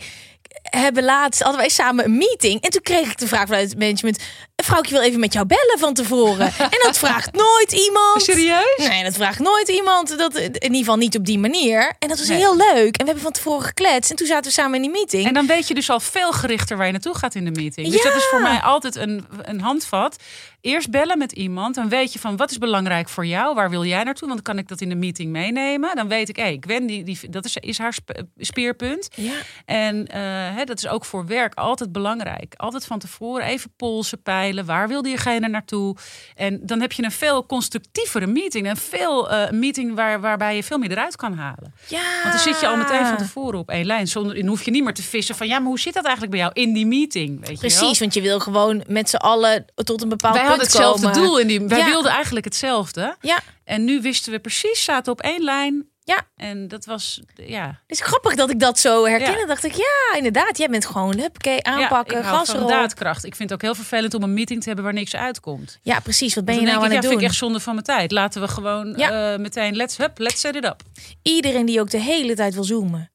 [0.62, 2.62] hebben laatst, hadden wij samen een meeting.
[2.62, 4.20] En toen kreeg ik de vraag vanuit het management...
[4.62, 6.46] Een vrouwtje wil even met jou bellen van tevoren.
[6.58, 8.22] en dat vraagt nooit iemand.
[8.32, 8.88] Serieus?
[8.90, 10.18] Nee, dat vraagt nooit iemand.
[10.18, 11.94] Dat, in ieder geval niet op die manier.
[12.00, 12.38] En dat was Nee.
[12.38, 12.98] heel leuk.
[12.98, 14.10] En we hebben van tevoren gekletst.
[14.10, 15.26] En toen zaten we samen in die meeting.
[15.28, 17.88] En dan weet je dus al veel gerichter waar je naartoe gaat in de meeting.
[17.92, 18.10] Dus Ja.
[18.10, 20.16] dat is voor mij altijd een, een handvat.
[20.62, 21.76] Eerst bellen met iemand.
[21.76, 23.56] Dan weet je van wat is belangrijk voor jou?
[23.56, 24.28] Waar wil jij naartoe?
[24.30, 25.96] Want dan kan ik dat in de meeting meenemen.
[25.96, 29.08] Dan weet ik, hé, Gwen, die, die, dat is, is haar sp- speerpunt.
[29.16, 29.34] ja.
[29.66, 30.22] En eh,
[30.56, 32.54] hè, dat is ook voor werk altijd belangrijk.
[32.58, 34.22] Altijd van tevoren even polsen
[34.66, 35.96] Waar wil diegene naartoe?
[36.36, 38.70] En dan heb je een veel constructievere meeting.
[38.70, 41.74] Een veel eh, meeting waar, waarbij je veel meer eruit kan halen.
[41.88, 42.02] ja.
[42.24, 44.08] Want dan zit je al meteen van tevoren op één lijn.
[44.08, 46.32] Zonder, dan hoef je niet meer te vissen van ja, maar hoe zit dat eigenlijk
[46.36, 47.30] bij jou in die meeting?
[47.40, 47.78] Weet je wel?
[47.78, 51.08] Precies, want je wil gewoon met z'n allen tot een bepaald Wij punt hadden hetzelfde
[51.08, 51.24] komen.
[51.24, 51.62] doel in die.
[51.62, 51.86] Wij Ja.
[51.86, 53.16] wilden eigenlijk hetzelfde.
[53.22, 55.86] Ja, En nu wisten we precies, zaten op één lijn.
[56.04, 56.22] Ja.
[56.36, 57.66] En dat was ja.
[57.68, 59.32] Het is grappig dat ik dat zo herken.
[59.32, 59.38] Ja.
[59.38, 60.58] Dan dacht ik, ja, inderdaad.
[60.58, 63.26] Jij bent gewoon, huppakee, aanpakken, ja, gas van daadkracht.
[63.26, 65.80] Ik vind het ook heel vervelend om een meeting te hebben waar niks uitkomt.
[65.82, 66.36] Ja, precies.
[66.36, 67.24] Wat ben Dan je nou aan ik, ja, het vind doen?
[67.24, 68.12] ik echt zonde van mijn tijd.
[68.12, 69.34] Laten we gewoon Ja.
[69.34, 70.82] eh, meteen let's hup, let's set it up.
[71.22, 73.12] Iedereen die ook de hele tijd wil zoomen.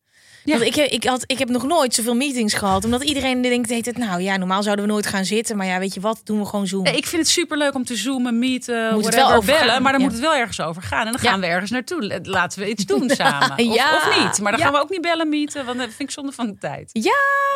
[0.46, 0.52] Ja.
[0.58, 2.84] Want ik, heb, ik, had, ik heb nog nooit zoveel meetings gehad.
[2.84, 5.56] Omdat iedereen denkt, heet het, nou ja, normaal zouden we nooit gaan zitten.
[5.56, 6.90] Maar ja, weet je wat, doen we gewoon zoomen.
[6.90, 9.68] Nee, ik vind het superleuk om te zoomen, meeten, Moet whatever, wel bellen.
[9.70, 10.06] gaan, Maar dan ja.
[10.06, 11.06] moet het wel ergens over gaan.
[11.06, 12.20] En dan gaan we ergens naartoe.
[12.22, 13.50] Laten we iets doen samen.
[13.68, 14.40] Of, niet.
[14.40, 15.64] Maar dan gaan we ook niet bellen, mieten.
[15.64, 16.90] Want dat vind ik zonde van de tijd.
[16.92, 17.12] Ja,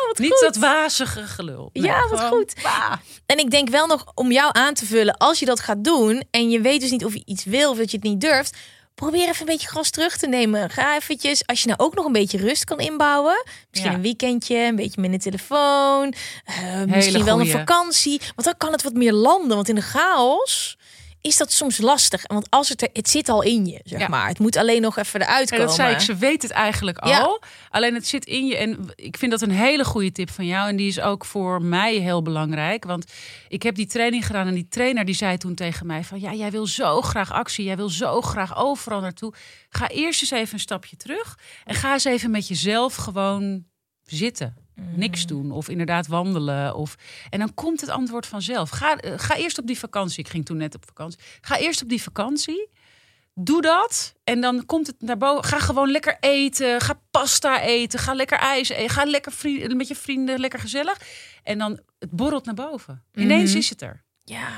[0.07, 0.41] wat Niet goed.
[0.41, 1.69] dat wazige gelul.
[1.73, 2.53] Ja, wat gewoon, goed.
[2.63, 2.93] bah.
[3.25, 6.23] En ik denk wel nog om jou aan te vullen, als je dat gaat doen
[6.31, 8.57] en je weet dus niet of je iets wil of dat je het niet durft,
[9.01, 10.69] probeer even een beetje gas terug te nemen.
[10.69, 13.97] Ga eventjes, als je nou ook nog een beetje rust kan inbouwen, misschien Ja.
[13.97, 16.13] een weekendje, een beetje minder telefoon,
[16.45, 19.55] eh, misschien wel een vakantie, want dan kan het wat meer landen.
[19.55, 20.77] Want in de chaos
[21.21, 22.23] is dat soms lastig.
[22.27, 24.07] Want als het er, het zit al in je, zeg Ja.
[24.07, 24.27] maar.
[24.27, 25.65] Het moet alleen nog even eruit Ja, komen.
[25.65, 27.19] dat zei ik, ze weet het eigenlijk Ja.
[27.21, 27.41] al.
[27.69, 28.57] Alleen het zit in je.
[28.57, 30.69] En ik vind dat een hele goede tip van jou.
[30.69, 32.83] En die is ook voor mij heel belangrijk.
[32.83, 33.11] Want
[33.47, 34.47] ik heb die training gedaan.
[34.47, 36.19] En die trainer die zei toen tegen mij van...
[36.19, 37.65] Ja, jij wil zo graag actie.
[37.65, 39.33] Jij wil zo graag overal naartoe.
[39.69, 41.37] Ga eerst eens even een stapje terug.
[41.65, 43.65] En ga eens even met jezelf gewoon
[44.03, 44.55] zitten.
[44.95, 45.51] Niks doen.
[45.51, 46.75] Of inderdaad wandelen.
[46.75, 46.95] Of...
[47.29, 48.69] En dan komt het antwoord vanzelf.
[48.69, 50.19] Ga, eh, ga eerst op die vakantie.
[50.19, 51.19] Ik ging toen net op vakantie.
[51.41, 52.69] Ga eerst op die vakantie.
[53.33, 54.13] Doe dat.
[54.23, 55.43] En dan komt het naar boven.
[55.43, 56.81] Ga gewoon lekker eten.
[56.81, 57.99] Ga pasta eten.
[57.99, 58.89] Ga lekker ijs eten.
[58.89, 60.97] Ga lekker vri- met je vrienden lekker gezellig.
[61.43, 63.03] En dan het borrelt naar boven.
[63.13, 63.57] Ineens Mhm.
[63.57, 64.03] is het er.
[64.23, 64.49] Ja,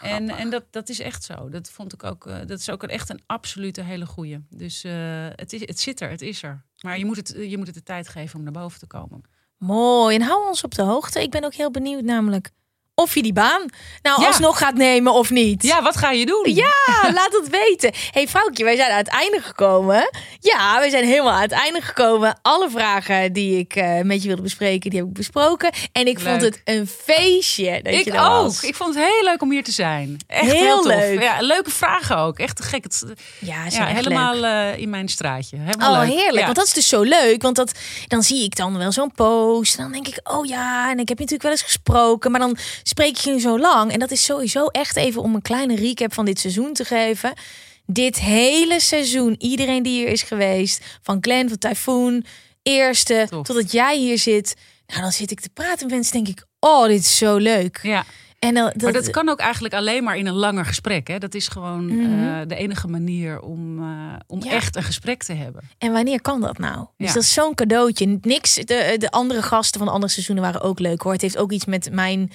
[0.00, 1.48] En, en dat, dat is echt zo.
[1.48, 2.26] Dat vond ik ook.
[2.26, 4.38] eh, dat is ook een, echt een absolute hele goeie.
[4.50, 4.92] Dus eh,
[5.34, 6.10] het, is, het zit er.
[6.10, 6.64] Het is er.
[6.80, 9.22] Maar je moet het, je moet het de tijd geven om naar boven te komen.
[9.58, 10.14] Mooi.
[10.14, 11.22] En hou ons op de hoogte.
[11.22, 12.50] Ik ben ook heel benieuwd namelijk
[12.94, 13.62] of je die baan
[14.02, 14.26] nou Ja.
[14.26, 15.62] alsnog gaat nemen of niet.
[15.62, 16.54] Ja, wat ga je doen?
[16.54, 16.72] Ja,
[17.12, 17.92] laat het weten.
[18.10, 20.10] hey, vrouwtje, wij zijn aan het einde gekomen.
[20.40, 22.38] Ja, we zijn helemaal aan het einde gekomen.
[22.42, 25.72] Alle vragen die ik eh, met je wilde bespreken, die heb ik besproken.
[25.92, 28.18] En ik vond het een feestje dat Ik je ook.
[28.18, 28.62] was.
[28.62, 30.16] Ik vond het heel leuk om hier te zijn.
[30.26, 30.86] Echt Heel heel, tof.
[30.86, 31.22] leuk.
[31.22, 32.38] Ja, leuke vragen ook.
[32.38, 32.82] Echt te gek.
[32.82, 33.04] Het,
[33.38, 34.74] Ja, ze ja, helemaal leuk.
[34.74, 35.56] eh, in mijn straatje.
[35.58, 36.08] Helemaal Oh, leuk.
[36.08, 36.38] heerlijk.
[36.38, 36.44] Ja.
[36.44, 37.42] Want dat is dus zo leuk.
[37.42, 37.72] Want dat,
[38.06, 39.76] dan zie ik dan wel zo'n post.
[39.76, 40.90] En dan denk ik, oh ja.
[40.90, 42.30] En ik heb je natuurlijk wel eens gesproken.
[42.30, 43.92] Maar dan spreek je nu zo lang.
[43.92, 47.32] En dat is sowieso echt even om een kleine recap van dit seizoen te geven.
[47.86, 52.24] Dit hele seizoen, iedereen die hier is geweest, van Glenn, van Typhoon,
[52.62, 53.46] eerste, Tof.
[53.46, 54.54] totdat jij hier zit.
[54.86, 57.78] Nou, dan zit ik te praten met mensen, denk ik, oh, dit is zo leuk.
[57.82, 58.04] Ja.
[58.38, 61.08] En dat, Maar dat kan ook eigenlijk alleen maar in een langer gesprek.
[61.08, 61.18] Hè?
[61.18, 62.24] Dat is gewoon Mhm.
[62.28, 64.50] eh, de enige manier om, eh, om Ja.
[64.50, 65.62] echt een gesprek te hebben.
[65.78, 66.76] En wanneer kan dat nou?
[66.96, 67.14] Dus Ja.
[67.14, 68.18] dat is zo'n cadeautje.
[68.20, 71.12] Niks, de, de andere gasten van de andere seizoenen waren ook leuk hoor.
[71.12, 72.32] Het heeft ook iets met mijn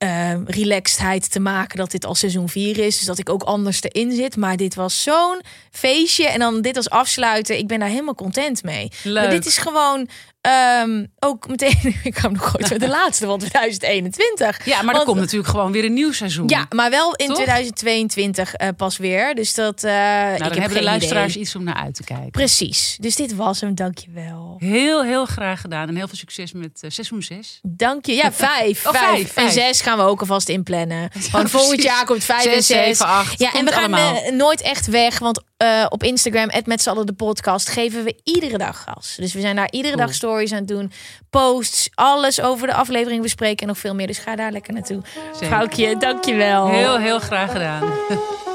[0.00, 2.96] eh, relaxedheid te maken dat dit al seizoen 4 is.
[2.96, 4.36] Dus dat ik ook anders erin zit.
[4.36, 5.40] Maar dit was zo'n
[5.70, 6.28] feestje.
[6.28, 7.58] En dan dit als afsluiten.
[7.58, 8.90] Ik ben daar helemaal content mee.
[9.02, 9.22] Leuk.
[9.22, 10.08] Maar dit is gewoon
[10.40, 11.96] ehm, ook meteen...
[12.02, 14.64] Ik hem nog gooien met de laatste van 2021.
[14.66, 16.48] Ja, maar er Want- komt natuurlijk gewoon weer een nieuw seizoen.
[16.48, 17.36] Ja, maar wel in Toch?
[17.36, 19.34] 2022 eh, pas weer.
[19.34, 19.82] Dus dat...
[19.82, 21.42] nou, ik dan heb hebben de luisteraars idee.
[21.42, 22.30] iets om naar uit te kijken.
[22.30, 22.96] Precies.
[23.00, 23.74] Dus dit was hem.
[23.74, 24.54] Dankjewel.
[24.58, 25.88] Heel, heel graag gedaan.
[25.88, 27.58] En heel veel succes met eh, seizoen 6.
[27.62, 28.14] Dank je.
[28.14, 28.86] Ja, vijf.
[28.86, 29.02] Oh, vijf.
[29.10, 29.52] vijf, En vijf.
[29.52, 31.10] zes gaan we ook alvast inplannen.
[31.18, 31.90] Gewoon volgend precies.
[31.96, 32.76] jaar komt vijf en Zes, zes.
[32.86, 33.38] zeven, acht.
[33.38, 35.18] Ja, en we gaan nooit echt weg.
[35.18, 39.16] Want eh, op Instagram, met z'n allen de podcast, geven we iedere dag gas.
[39.16, 40.06] Dus we zijn daar iedere Cool.
[40.06, 40.92] dag stories aan het doen.
[41.30, 44.06] Posts, alles over de aflevering bespreken en nog veel meer.
[44.06, 45.00] Dus ga daar lekker naartoe.
[45.32, 45.46] Zeker.
[45.46, 46.68] Vrouwtje, dankjewel.
[46.68, 47.92] Heel, heel graag gedaan.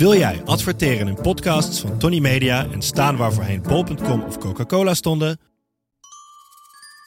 [0.00, 4.94] Wil jij adverteren in podcasts van Tony Media en staan waar voorheen bol.com of Coca-Cola
[4.94, 5.40] stonden?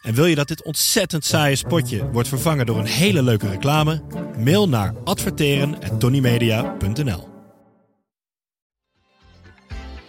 [0.02, 4.02] En wil je dat dit ontzettend saaie spotje wordt vervangen door een hele leuke reclame?
[4.38, 7.28] Mail naar adverteren@tonymedia.nl.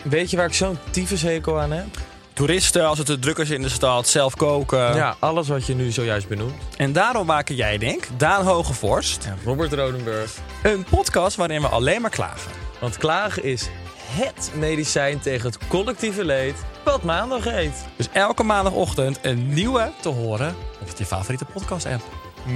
[0.02, 1.86] Weet je waar ik zo'n tyfushekel aan heb?
[2.32, 4.94] Toeristen, als het te druk is in de stad, zelf koken.
[4.94, 6.54] Ja, alles wat je nu zojuist benoemt.
[6.76, 10.38] En daarom maken jij, denk Daan Hogevorst, En Robert Rodenburg.
[10.62, 12.63] een podcast waarin we alleen maar klagen.
[12.84, 16.54] Want klagen is HET medicijn tegen het collectieve leed
[16.84, 17.84] wat maandag heet.
[17.96, 22.02] Dus elke maandagochtend een nieuwe te horen op je favoriete podcast-app.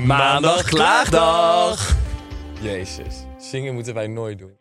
[0.05, 1.97] Maandag Klaagdag!
[2.61, 4.57] Jezus, zingen moeten wij nooit doen.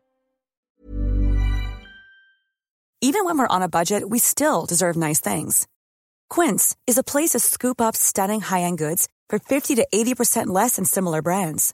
[2.97, 5.65] Even when we're on a budget, we still deserve nice things.
[6.28, 10.76] Quince is a place to scoop up stunning high-end goods for 50 to 80% less
[10.76, 11.74] than similar brands.